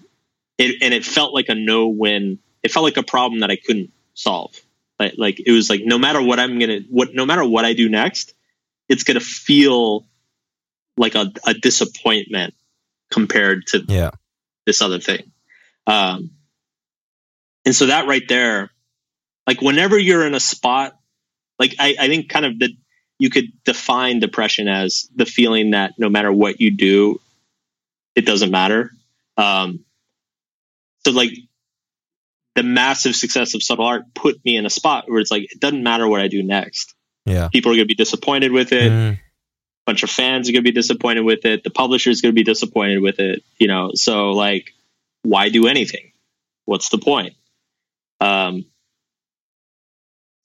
[0.58, 3.56] it, and it felt like a no win it felt like a problem that i
[3.56, 4.54] couldn't solve.
[5.00, 7.72] Like, like it was like no matter what i'm gonna what no matter what i
[7.72, 8.34] do next
[8.90, 10.06] it's gonna feel
[10.98, 12.54] like a, a disappointment
[13.10, 14.10] compared to yeah.
[14.66, 15.32] this other thing.
[15.86, 16.32] Um,
[17.64, 18.72] and so that right there
[19.46, 20.98] like whenever you're in a spot
[21.60, 22.72] like I, I think kind of that
[23.20, 27.20] you could define depression as the feeling that no matter what you do,
[28.16, 28.92] it doesn't matter.
[29.38, 29.86] Um,
[31.06, 31.32] so like
[32.56, 35.60] the massive success of subtle art put me in a spot where it's like it
[35.60, 36.94] doesn't matter what I do next.
[37.26, 38.92] Yeah, people are going to be disappointed with it.
[38.92, 39.14] Mm.
[39.14, 39.20] A
[39.86, 41.64] bunch of fans are going to be disappointed with it.
[41.64, 43.44] The publisher is going to be disappointed with it.
[43.58, 44.74] You know, so like,
[45.24, 46.12] why do anything?
[46.66, 47.34] What's the point?
[48.20, 48.66] Um,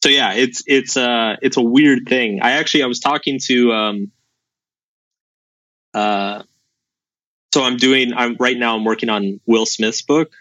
[0.02, 2.40] so yeah, it's it's uh it's a weird thing.
[2.42, 4.12] I actually I was talking to um
[5.94, 6.42] uh
[7.54, 10.32] so I'm doing I'm right now I'm working on Will Smith's book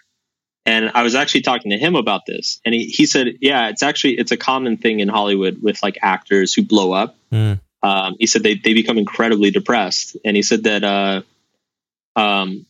[0.65, 3.83] and I was actually talking to him about this and he, he said yeah it's
[3.83, 7.15] actually it's a common thing in Hollywood with like actors who blow up.
[7.31, 7.59] Mm.
[7.83, 11.21] Um, he said they they become incredibly depressed and he said that uh
[12.15, 12.65] um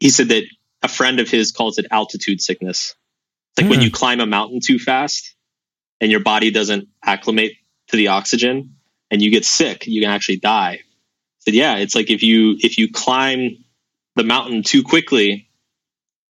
[0.00, 0.42] he said that
[0.82, 2.96] a friend of his calls it altitude sickness.
[3.52, 3.70] It's like mm.
[3.70, 5.36] when you climb a mountain too fast
[6.00, 7.56] and your body doesn't acclimate
[7.88, 8.76] to the oxygen
[9.10, 10.80] and you get sick, you can actually die.
[11.40, 13.64] said, yeah, it's like if you if you climb
[14.16, 15.48] the mountain too quickly,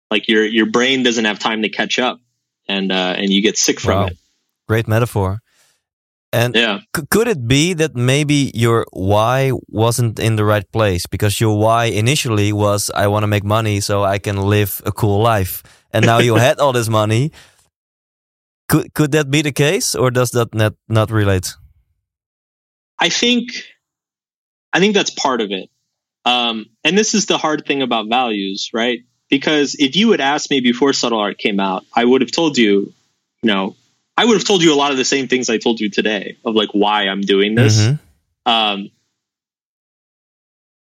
[0.10, 2.20] like your your brain doesn't have time to catch up,
[2.68, 4.08] and uh, and you get sick from wow.
[4.08, 4.18] it.
[4.68, 5.42] Great metaphor.
[6.32, 6.82] And yeah.
[7.10, 11.86] could it be that maybe your why wasn't in the right place because your why
[11.86, 16.06] initially was I want to make money so I can live a cool life, and
[16.06, 17.32] now you had all this money,
[18.70, 21.56] could could that be the case, or does that not not relate?
[23.00, 23.64] I think,
[24.74, 25.70] I think that's part of it.
[26.26, 29.00] Um, and this is the hard thing about values, right?
[29.30, 32.58] Because if you had asked me before subtle art came out, I would have told
[32.58, 32.94] you,
[33.42, 33.76] you know,
[34.18, 36.36] I would have told you a lot of the same things I told you today
[36.44, 37.80] of like why I'm doing this.
[37.80, 38.52] Mm-hmm.
[38.52, 38.92] Um,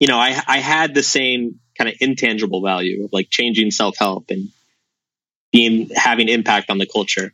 [0.01, 3.97] you know, I I had the same kind of intangible value of like changing self
[3.99, 4.49] help and
[5.53, 7.33] being having impact on the culture.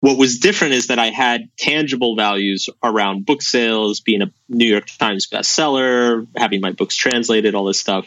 [0.00, 4.66] What was different is that I had tangible values around book sales, being a New
[4.66, 8.06] York Times bestseller, having my books translated, all this stuff.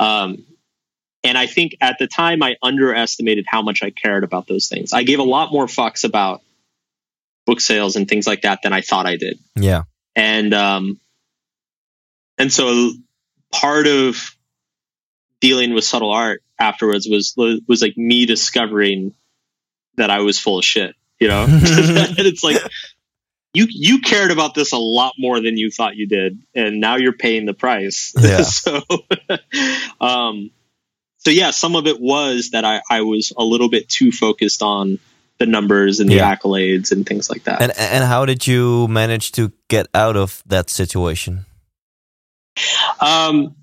[0.00, 0.44] Um,
[1.22, 4.92] and I think at the time I underestimated how much I cared about those things.
[4.92, 6.42] I gave a lot more fucks about
[7.46, 9.38] book sales and things like that than I thought I did.
[9.56, 9.82] Yeah.
[10.14, 11.00] And um
[12.36, 12.92] and so
[13.52, 14.36] part of
[15.40, 19.14] dealing with subtle art afterwards was was like me discovering
[19.96, 21.44] that I was full of shit, you know?
[21.48, 22.60] and it's like
[23.54, 26.96] you you cared about this a lot more than you thought you did and now
[26.96, 28.14] you're paying the price.
[28.20, 28.42] Yeah.
[28.42, 28.82] so
[30.00, 30.50] um
[31.18, 34.62] so yeah, some of it was that I, I was a little bit too focused
[34.62, 34.98] on
[35.38, 36.34] the numbers and the yeah.
[36.34, 37.60] accolades and things like that.
[37.60, 41.44] And and how did you manage to get out of that situation?
[43.00, 43.56] Um,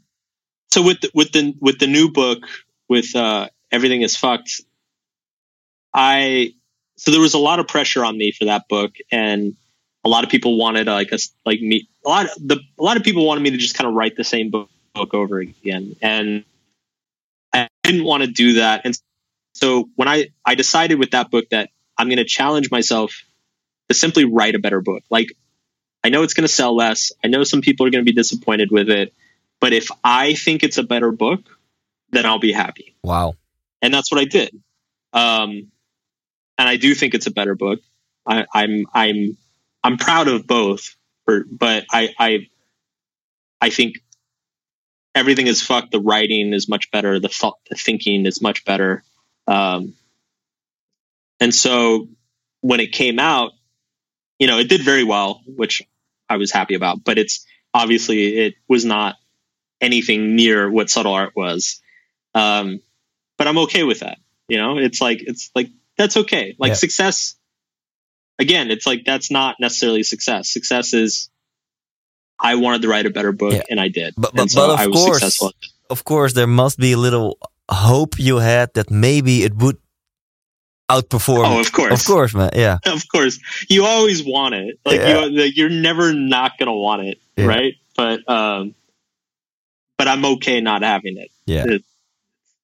[0.71, 2.39] so with the, with the with the new book
[2.89, 4.61] with uh, everything is fucked,
[5.93, 6.53] I
[6.97, 9.55] so there was a lot of pressure on me for that book, and
[10.03, 12.97] a lot of people wanted like us like me a lot of the a lot
[12.97, 15.95] of people wanted me to just kind of write the same book, book over again,
[16.01, 16.45] and
[17.53, 18.81] I didn't want to do that.
[18.85, 18.97] And
[19.53, 23.23] so when I, I decided with that book that I'm going to challenge myself
[23.87, 25.03] to simply write a better book.
[25.09, 25.29] Like
[26.03, 27.11] I know it's going to sell less.
[27.23, 29.13] I know some people are going to be disappointed with it,
[29.59, 31.41] but if I think it's a better book,
[32.11, 32.95] then I'll be happy.
[33.03, 33.35] Wow.
[33.81, 34.61] And that's what I did.
[35.13, 35.71] Um,
[36.57, 37.79] and I do think it's a better book.
[38.25, 39.37] I, I'm, I'm,
[39.83, 40.95] I'm proud of both,
[41.25, 42.47] but I, I,
[43.61, 43.95] I think
[45.13, 45.91] everything is fucked.
[45.91, 47.19] The writing is much better.
[47.19, 49.03] The, th- the thinking is much better.
[49.47, 49.93] Um,
[51.39, 52.07] and so
[52.61, 53.51] when it came out,
[54.39, 55.81] you know, it did very well, which
[56.27, 59.15] I was happy about, but it's obviously it was not
[59.79, 61.79] anything near what subtle art was.
[62.33, 62.81] Um,
[63.37, 64.17] but I'm okay with that.
[64.47, 66.55] You know, it's like, it's like, that's okay.
[66.59, 66.75] Like yeah.
[66.75, 67.35] success,
[68.39, 70.51] again, it's like, that's not necessarily success.
[70.51, 71.29] Success is
[72.39, 73.61] I wanted to write a better book, yeah.
[73.69, 74.13] and I did.
[74.17, 75.41] But, but, so but of course,
[75.89, 77.37] of course, there must be a little
[77.69, 79.77] hope you had that maybe it would
[80.89, 81.47] outperform.
[81.47, 82.51] Oh, of course, of course, man.
[82.53, 83.39] Yeah, of course.
[83.69, 84.79] You always want it.
[84.85, 85.25] Like yeah.
[85.25, 87.45] you, you're never not gonna want it, yeah.
[87.45, 87.73] right?
[87.95, 88.75] But um,
[89.97, 91.31] but I'm okay not having it.
[91.45, 91.83] Yeah, it,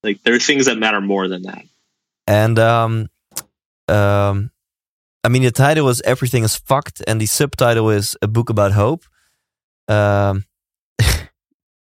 [0.02, 1.62] like there are things that matter more than that.
[2.26, 3.08] And um,
[3.88, 4.50] um,
[5.24, 8.72] I mean, the title is "Everything Is Fucked," and the subtitle is "A Book About
[8.72, 9.04] Hope."
[9.88, 10.44] Um,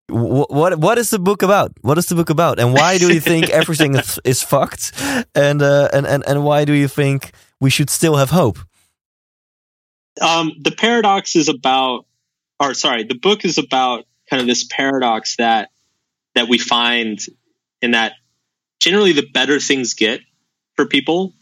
[0.08, 1.72] what what is the book about?
[1.82, 2.58] What is the book about?
[2.58, 4.92] And why do you think everything is, is fucked?
[5.34, 8.58] And, uh, and and and why do you think we should still have hope?
[10.20, 12.06] Um, the paradox is about,
[12.58, 15.70] or sorry, the book is about kind of this paradox that
[16.34, 17.18] that we find
[17.82, 18.12] in that
[18.80, 20.20] generally the better things get
[20.76, 21.34] for people,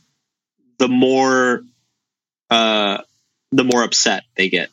[0.79, 1.62] the more
[2.51, 2.99] uh,
[3.53, 4.70] the more upset they get.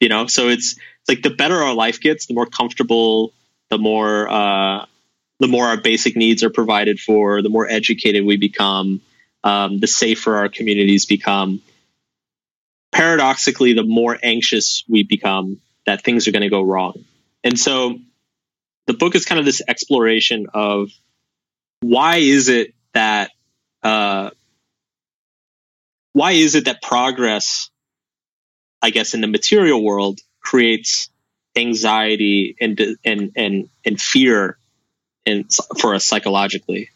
[0.00, 0.76] You know, so it's
[1.08, 3.32] like the better our life gets, the more comfortable,
[3.70, 4.86] the more uh,
[5.40, 9.00] the more our basic needs are provided for, the more educated we become,
[9.44, 11.62] um, the safer our communities become.
[12.90, 17.04] Paradoxically, the more anxious we become that things are going to go wrong.
[17.44, 17.98] And so
[18.86, 20.90] the book is kind of this exploration of
[21.80, 23.30] why is it that
[23.82, 24.30] uh,
[26.18, 27.70] why is it that progress,
[28.82, 31.10] I guess, in the material world creates
[31.56, 34.58] anxiety and and and and fear
[35.24, 35.48] and
[35.78, 36.90] for us psychologically.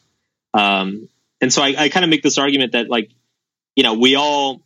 [0.55, 1.09] Um,
[1.41, 3.11] and so I, I kind of make this argument that like,
[3.77, 4.63] you know, we all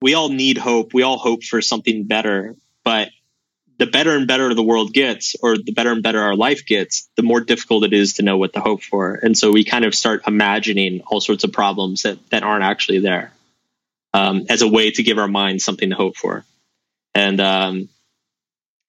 [0.00, 0.94] we all need hope.
[0.94, 2.54] We all hope for something better,
[2.84, 3.08] but
[3.78, 7.08] the better and better the world gets, or the better and better our life gets,
[7.16, 9.14] the more difficult it is to know what to hope for.
[9.14, 13.00] And so we kind of start imagining all sorts of problems that that aren't actually
[13.00, 13.32] there,
[14.14, 16.44] um, as a way to give our minds something to hope for
[17.18, 17.88] and um,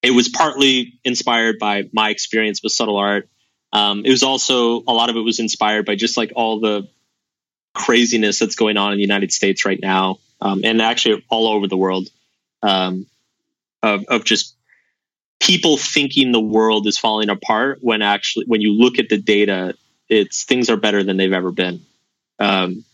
[0.02, 3.28] it was partly inspired by my experience with subtle art.
[3.72, 6.88] Um, it was also a lot of it was inspired by just like all the
[7.74, 11.66] craziness that's going on in the United States right now, um, and actually all over
[11.66, 12.08] the world,
[12.62, 13.06] um,
[13.82, 14.54] of of just
[15.40, 19.74] people thinking the world is falling apart when actually when you look at the data,
[20.08, 21.80] it's things are better than they've ever been.
[22.38, 22.84] Um,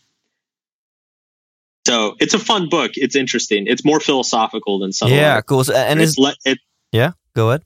[1.87, 2.93] so it's a fun book.
[2.97, 3.69] It's interesting.
[3.69, 5.17] It's more philosophical than subtle.
[5.17, 5.47] Yeah, art.
[5.47, 5.63] cool.
[5.73, 6.59] And it's, le- it,
[6.91, 7.63] yeah, go ahead.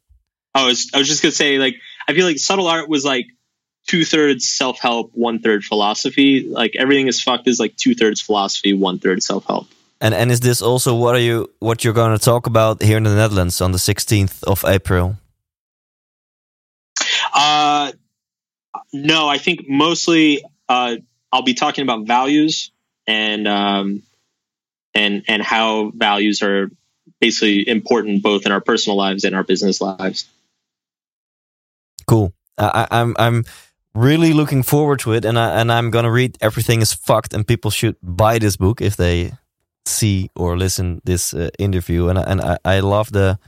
[0.54, 3.24] I was I was just gonna say like I feel like subtle art was like
[3.86, 6.46] two thirds self help, one third philosophy.
[6.46, 9.68] Like everything is fucked is like two thirds philosophy, one third self help.
[10.02, 12.98] And and is this also what are you what you're going to talk about here
[12.98, 15.16] in the Netherlands on the 16th of April?
[17.32, 17.92] Uh,
[18.92, 20.96] no, I think mostly uh,
[21.32, 22.70] I'll be talking about values
[23.06, 24.02] and um,
[24.94, 26.70] and and how values are
[27.20, 30.28] basically important both in our personal lives and our business lives.
[32.06, 32.32] Cool.
[32.58, 33.44] I, I'm I'm
[33.94, 37.46] really looking forward to it, and I and I'm gonna read Everything Is Fucked, and
[37.46, 39.32] people should buy this book if they
[39.86, 43.38] see or listen this uh, interview, and and I, I love the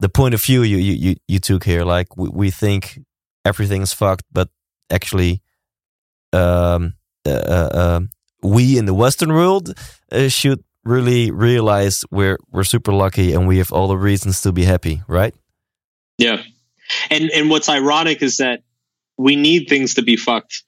[0.00, 1.84] the point of view you you you, took here.
[1.84, 3.00] Like we, we think
[3.44, 4.48] everything is fucked, but
[4.90, 5.42] actually,
[6.32, 6.94] um,
[7.26, 8.10] uh, uh, um,
[8.44, 9.74] we in the Western world
[10.12, 14.52] uh, should really realize we're we're super lucky and we have all the reasons to
[14.52, 15.34] be happy, right?
[16.18, 16.42] Yeah,
[17.10, 18.62] and and what's ironic is that
[19.16, 20.62] we need things to be fucked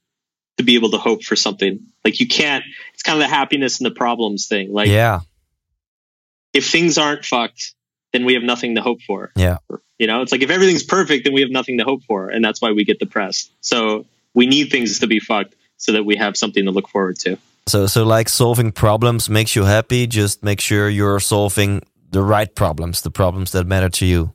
[0.57, 1.81] to be able to hope for something.
[2.05, 2.65] Like you can't.
[2.95, 4.73] It's kind of the happiness and the problems thing.
[4.73, 5.21] Like yeah,
[6.55, 7.75] if things aren't fucked,
[8.13, 9.33] then we have nothing to hope for.
[9.37, 9.59] Yeah,
[9.99, 12.45] you know, it's like if everything's perfect, then we have nothing to hope for, and
[12.45, 13.51] that's why we get depressed.
[13.61, 17.19] So we need things to be fucked so that we have something to look forward
[17.21, 17.39] to.
[17.69, 20.07] So so like solving problems makes you happy.
[20.07, 24.33] Just make sure you're solving the right problems, the problems that matter to you.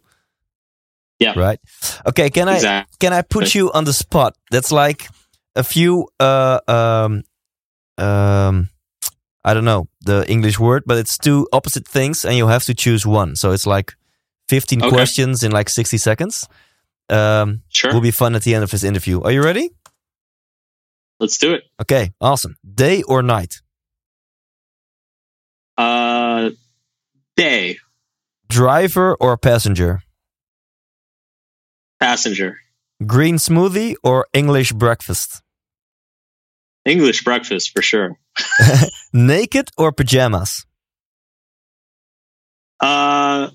[1.20, 1.34] Yeah.
[1.38, 1.60] Right.
[2.06, 2.30] Okay.
[2.30, 4.36] Can I can I put you on the spot?
[4.50, 5.08] That's like
[5.56, 7.24] a few uh um
[7.98, 8.70] um
[9.44, 12.74] I don't know the English word, but it's two opposite things, and you have to
[12.74, 13.36] choose one.
[13.36, 13.94] So it's like
[14.50, 14.90] fifteen okay.
[14.90, 16.48] questions in like sixty seconds.
[17.10, 17.94] Um, sure.
[17.94, 19.22] Will be fun at the end of this interview.
[19.22, 19.72] Are you ready?
[21.22, 21.64] Let's do it.
[21.80, 22.12] Okay.
[22.20, 22.58] Awesome.
[22.66, 23.62] Day or night?
[25.78, 26.50] Uh,
[27.38, 27.78] day.
[28.50, 30.02] Driver or passenger?
[32.00, 32.58] Passenger.
[33.06, 35.44] Green smoothie or English breakfast?
[36.86, 38.18] English breakfast for sure.
[39.14, 40.66] naked or pajamas?
[42.80, 43.52] Uh,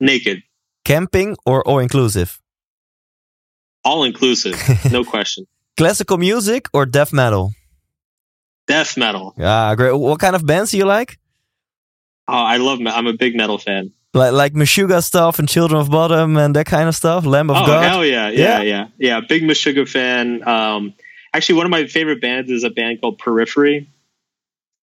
[0.00, 0.42] naked.
[0.84, 2.42] Camping or all inclusive?
[3.84, 4.60] All inclusive,
[4.92, 5.46] no question.
[5.76, 7.52] Classical music or death metal?
[8.66, 9.34] Death metal.
[9.38, 9.92] Ah, great.
[9.92, 11.18] What kind of bands do you like?
[12.26, 12.80] Oh, I love.
[12.84, 16.66] I'm a big metal fan like like Meshuggah stuff and Children of Bodom and that
[16.66, 17.24] kind of stuff.
[17.24, 17.84] Lamb of oh, God.
[17.84, 19.20] hell yeah, yeah, yeah, yeah, yeah.
[19.20, 20.46] Big Meshuggah fan.
[20.46, 20.94] Um,
[21.32, 23.88] actually, one of my favorite bands is a band called Periphery,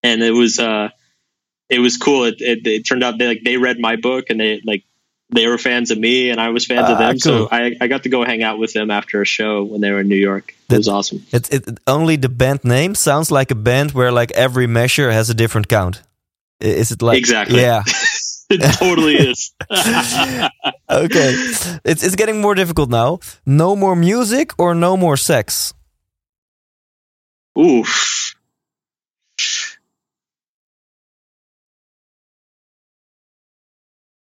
[0.04, 0.90] and it was uh,
[1.70, 2.26] it was cool.
[2.26, 4.84] It, it, it turned out they like they read my book and they like
[5.34, 7.18] they were fans of me and I was fans uh, of them.
[7.20, 7.48] Cool.
[7.48, 9.92] So I, I got to go hang out with them after a show when they
[9.92, 10.56] were in New York.
[10.70, 11.26] It was awesome.
[11.32, 15.30] It, it only the band name sounds like a band where like every measure has
[15.30, 16.02] a different count.
[16.60, 17.62] Is it like exactly?
[17.62, 17.84] Yeah.
[18.50, 19.54] it totally is.
[20.90, 21.34] okay,
[21.84, 23.20] it's it's getting more difficult now.
[23.46, 25.74] No more music or no more sex.
[27.58, 28.36] Oof.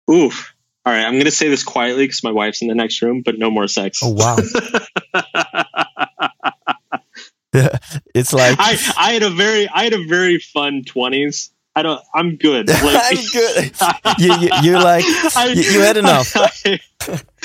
[0.10, 0.55] Oof.
[0.86, 3.23] All right, I'm going to say this quietly because my wife's in the next room,
[3.25, 4.01] but no more sex.
[4.03, 4.38] Oh wow.
[8.13, 12.01] it's like I, I had a very I had a very fun 20s I don't.
[12.13, 12.69] I'm good.
[12.86, 13.71] Like, I'm good.
[14.19, 15.03] you, you, you like
[15.36, 16.31] I, you, you, had enough.
[16.36, 16.79] I,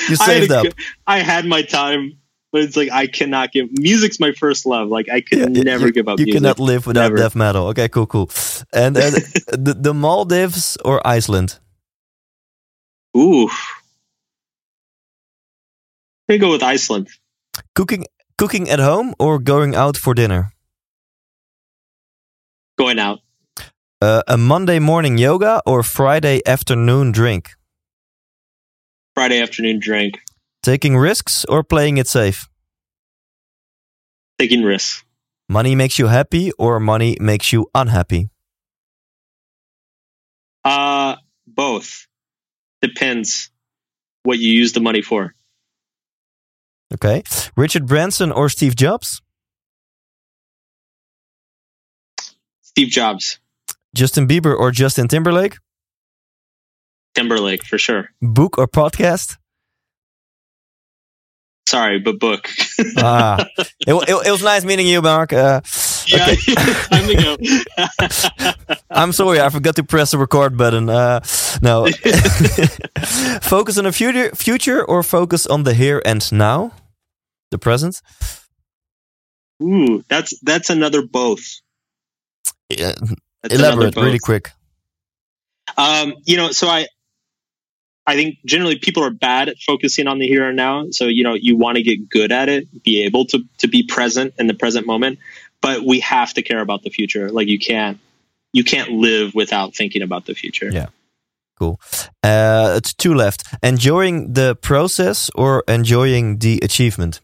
[0.07, 0.67] you saved I up.
[1.07, 2.17] I had my time,
[2.51, 3.69] but it's like I cannot give.
[3.71, 4.87] Music's my first love.
[4.89, 6.19] Like I could yeah, never you, give up.
[6.19, 6.41] You music.
[6.41, 7.17] cannot live without never.
[7.17, 7.67] death metal.
[7.67, 8.29] Okay, cool, cool.
[8.71, 9.09] And uh,
[9.51, 11.59] the, the Maldives or Iceland?
[13.17, 13.49] Ooh,
[16.31, 17.09] me go with Iceland.
[17.75, 18.05] Cooking,
[18.37, 20.53] cooking at home or going out for dinner?
[22.77, 23.19] Going out.
[24.01, 27.51] Uh, a Monday morning yoga or Friday afternoon drink?
[29.13, 30.19] Friday afternoon drink.
[30.63, 32.47] Taking risks or playing it safe?
[34.39, 35.03] Taking risks.
[35.49, 38.29] Money makes you happy or money makes you unhappy?
[40.63, 42.07] Uh, both.
[42.81, 43.49] Depends
[44.23, 45.33] what you use the money for.
[46.93, 47.23] Okay.
[47.55, 49.21] Richard Branson or Steve Jobs?
[52.61, 53.39] Steve Jobs.
[53.93, 55.57] Justin Bieber or Justin Timberlake?
[57.15, 58.09] Timberlake for sure.
[58.21, 59.37] Book or podcast?
[61.67, 62.49] Sorry, but book.
[62.97, 65.31] ah, it, it, it, was nice meeting you, Mark.
[65.31, 65.61] Uh,
[66.11, 66.35] yeah, okay.
[66.55, 68.73] time to go.
[68.89, 70.89] I'm sorry, I forgot to press the record button.
[70.89, 71.21] Uh,
[71.61, 71.87] no,
[73.41, 76.71] focus on the future, future, or focus on the here and now,
[77.51, 78.01] the present.
[79.61, 81.61] Ooh, that's that's another both.
[82.69, 82.93] Yeah,
[83.41, 84.51] that's Elaborate, really quick.
[85.77, 86.87] Um, you know, so I,
[88.07, 90.87] I think generally people are bad at focusing on the here and now.
[90.91, 93.83] So you know, you want to get good at it, be able to to be
[93.83, 95.19] present in the present moment.
[95.61, 97.29] But we have to care about the future.
[97.31, 97.99] Like you can't
[98.53, 100.69] you can't live without thinking about the future.
[100.71, 100.87] Yeah.
[101.59, 101.79] Cool.
[102.23, 103.43] Uh, it's two left.
[103.61, 107.21] Enjoying the process or enjoying the achievement?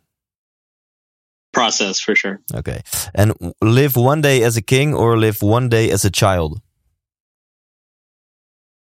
[1.57, 2.39] process for sure.
[2.53, 2.81] Okay.
[3.15, 6.61] And live one day as a king or live one day as a child?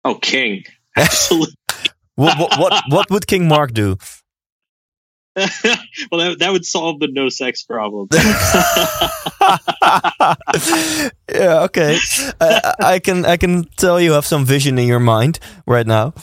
[0.03, 0.65] Oh, king.
[0.97, 1.55] Absolutely.
[2.15, 3.97] what, what, what, what would King Mark do?
[6.11, 8.07] well, that, that would solve the no sex problem.
[11.31, 11.99] yeah, okay.
[12.41, 16.15] I, I can I can tell you have some vision in your mind right now.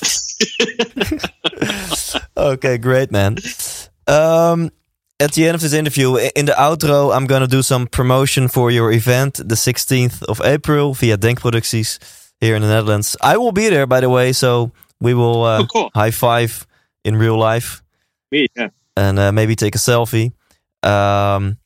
[2.37, 3.37] okay, great, man.
[4.09, 4.73] Um,
[5.21, 8.73] at the end of this interview, in the outro, I'm gonna do some promotion for
[8.73, 12.01] your event, the 16th of April, via Denkproducties
[12.41, 13.17] here in the Netherlands.
[13.23, 15.91] I will be there, by the way, so we will uh, oh, cool.
[15.95, 16.67] high five
[17.05, 17.81] in real life.
[18.33, 18.71] Me, yeah.
[18.97, 20.33] And uh, maybe take a selfie.
[20.83, 21.59] Um,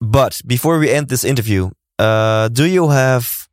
[0.00, 3.48] but before we end this interview, uh, do you have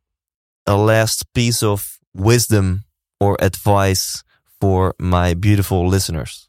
[0.66, 2.84] a last piece of wisdom
[3.20, 4.22] or advice
[4.60, 6.48] for my beautiful listeners?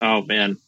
[0.00, 0.58] Oh man.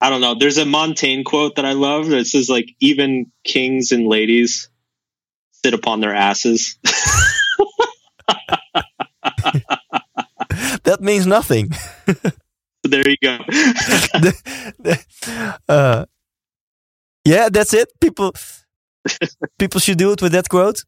[0.00, 0.34] I don't know.
[0.34, 4.68] There's a Montaigne quote that I love that says like even kings and ladies
[5.52, 6.76] sit upon their asses.
[10.84, 11.70] that means nothing.
[12.84, 13.38] there you go.
[15.68, 16.04] uh,
[17.24, 17.88] yeah, that's it.
[18.00, 18.32] People
[19.58, 20.82] people should do it with that quote.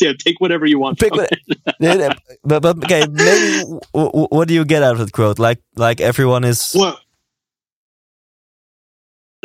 [0.00, 0.98] yeah, take whatever you want.
[0.98, 1.30] Pick what,
[2.42, 5.38] but, but okay, maybe what do you get out of that quote?
[5.38, 6.72] Like like everyone is.
[6.74, 6.98] Well,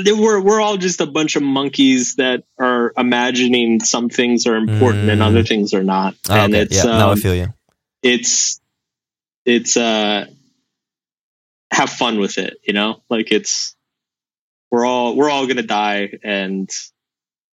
[0.06, 5.06] we're we're all just a bunch of monkeys that are imagining some things are important
[5.06, 5.14] mm.
[5.14, 6.16] and other things are not.
[6.30, 6.64] Oh, and okay.
[6.64, 7.54] it's yeah, um, I feel you.
[8.04, 8.60] It's
[9.46, 10.26] it's uh
[11.72, 13.02] have fun with it, you know?
[13.10, 13.76] Like it's
[14.70, 16.70] we're all we're all gonna die and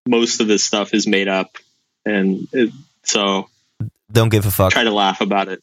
[0.06, 1.56] most of this stuff is made up
[2.04, 2.72] and it,
[3.04, 3.48] so
[4.10, 4.72] don't give a fuck.
[4.72, 5.62] Try to laugh about it.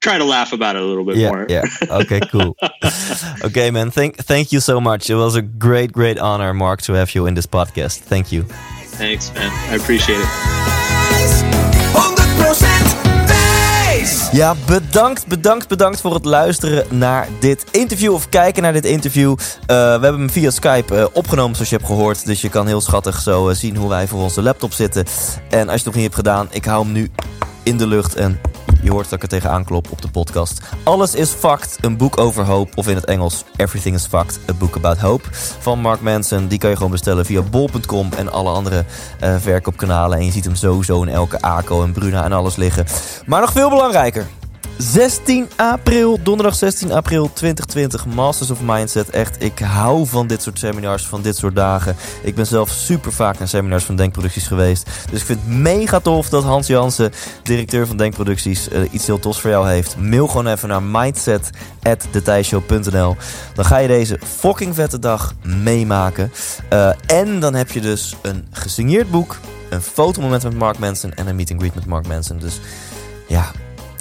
[0.00, 1.46] Try to laugh about it a little bit yeah, more.
[1.48, 1.64] yeah.
[1.90, 2.20] Okay.
[2.20, 2.56] Cool.
[3.44, 3.90] okay, man.
[3.90, 5.10] Thank thank you so much.
[5.10, 8.08] It was a great, great honor, Mark, to have you in this podcast.
[8.08, 8.44] Thank you.
[8.96, 9.52] Thanks, man.
[9.70, 10.28] I appreciate it.
[14.32, 19.30] Ja, bedankt, bedankt, bedankt voor het luisteren naar dit interview of kijken naar dit interview.
[19.30, 19.36] Uh,
[19.66, 22.26] we hebben hem via Skype uh, opgenomen, zoals je hebt gehoord.
[22.26, 25.04] Dus je kan heel schattig zo uh, zien hoe wij voor onze laptop zitten.
[25.50, 27.10] En als je het nog niet hebt gedaan, ik hou hem nu
[27.62, 28.40] in de lucht en
[28.82, 30.60] je hoort dat ik er tegenaan klop op de podcast.
[30.82, 32.72] Alles is Fucked, een boek over hoop.
[32.74, 35.28] Of in het Engels, Everything is Fucked, a book about hope.
[35.58, 36.48] Van Mark Manson.
[36.48, 38.84] Die kan je gewoon bestellen via bol.com en alle andere
[39.22, 40.18] uh, verkoopkanalen.
[40.18, 42.86] En je ziet hem sowieso in elke ACO en Bruna en alles liggen.
[43.26, 44.26] Maar nog veel belangrijker.
[44.80, 49.10] 16 april, donderdag 16 april 2020, Masters of Mindset.
[49.10, 51.96] Echt, ik hou van dit soort seminars, van dit soort dagen.
[52.22, 54.90] Ik ben zelf super vaak naar seminars van Denkproducties geweest.
[55.10, 57.12] Dus ik vind het mega tof dat Hans Jansen,
[57.42, 59.96] directeur van Denkproducties, uh, iets heel tofs voor jou heeft.
[59.96, 63.16] Mail gewoon even naar mindset.detijshow.nl.
[63.54, 66.32] Dan ga je deze fucking vette dag meemaken.
[66.72, 69.38] Uh, en dan heb je dus een gesigneerd boek,
[69.70, 72.38] een fotomoment met Mark Manson en een meet and greet met Mark Manson.
[72.38, 72.60] Dus
[73.26, 73.50] ja,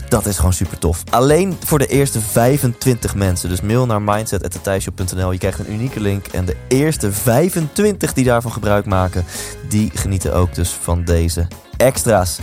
[0.09, 1.03] dat is gewoon super tof.
[1.09, 3.49] Alleen voor de eerste 25 mensen.
[3.49, 5.31] Dus mail naar mindset.thijsje.nl.
[5.31, 6.27] Je krijgt een unieke link.
[6.27, 9.25] En de eerste 25 die daarvan gebruik maken,
[9.69, 12.39] die genieten ook dus van deze extra's.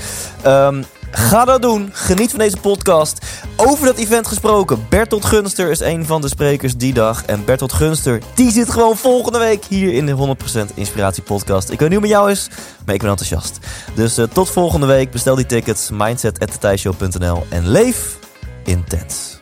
[0.47, 0.85] Um,
[1.17, 1.91] Ga dat doen.
[1.93, 3.27] Geniet van deze podcast.
[3.57, 4.87] Over dat event gesproken.
[4.89, 7.25] Bertolt Gunster is een van de sprekers die dag.
[7.25, 10.37] En Bertolt Gunster, die zit gewoon volgende week hier in de
[10.71, 11.71] 100% Inspiratie Podcast.
[11.71, 12.49] Ik weet niet hoe met jou is,
[12.85, 13.59] maar ik ben enthousiast.
[13.95, 15.11] Dus uh, tot volgende week.
[15.11, 15.91] Bestel die tickets.
[15.91, 18.19] Mindset.thijshow.nl En leef
[18.65, 19.41] intens.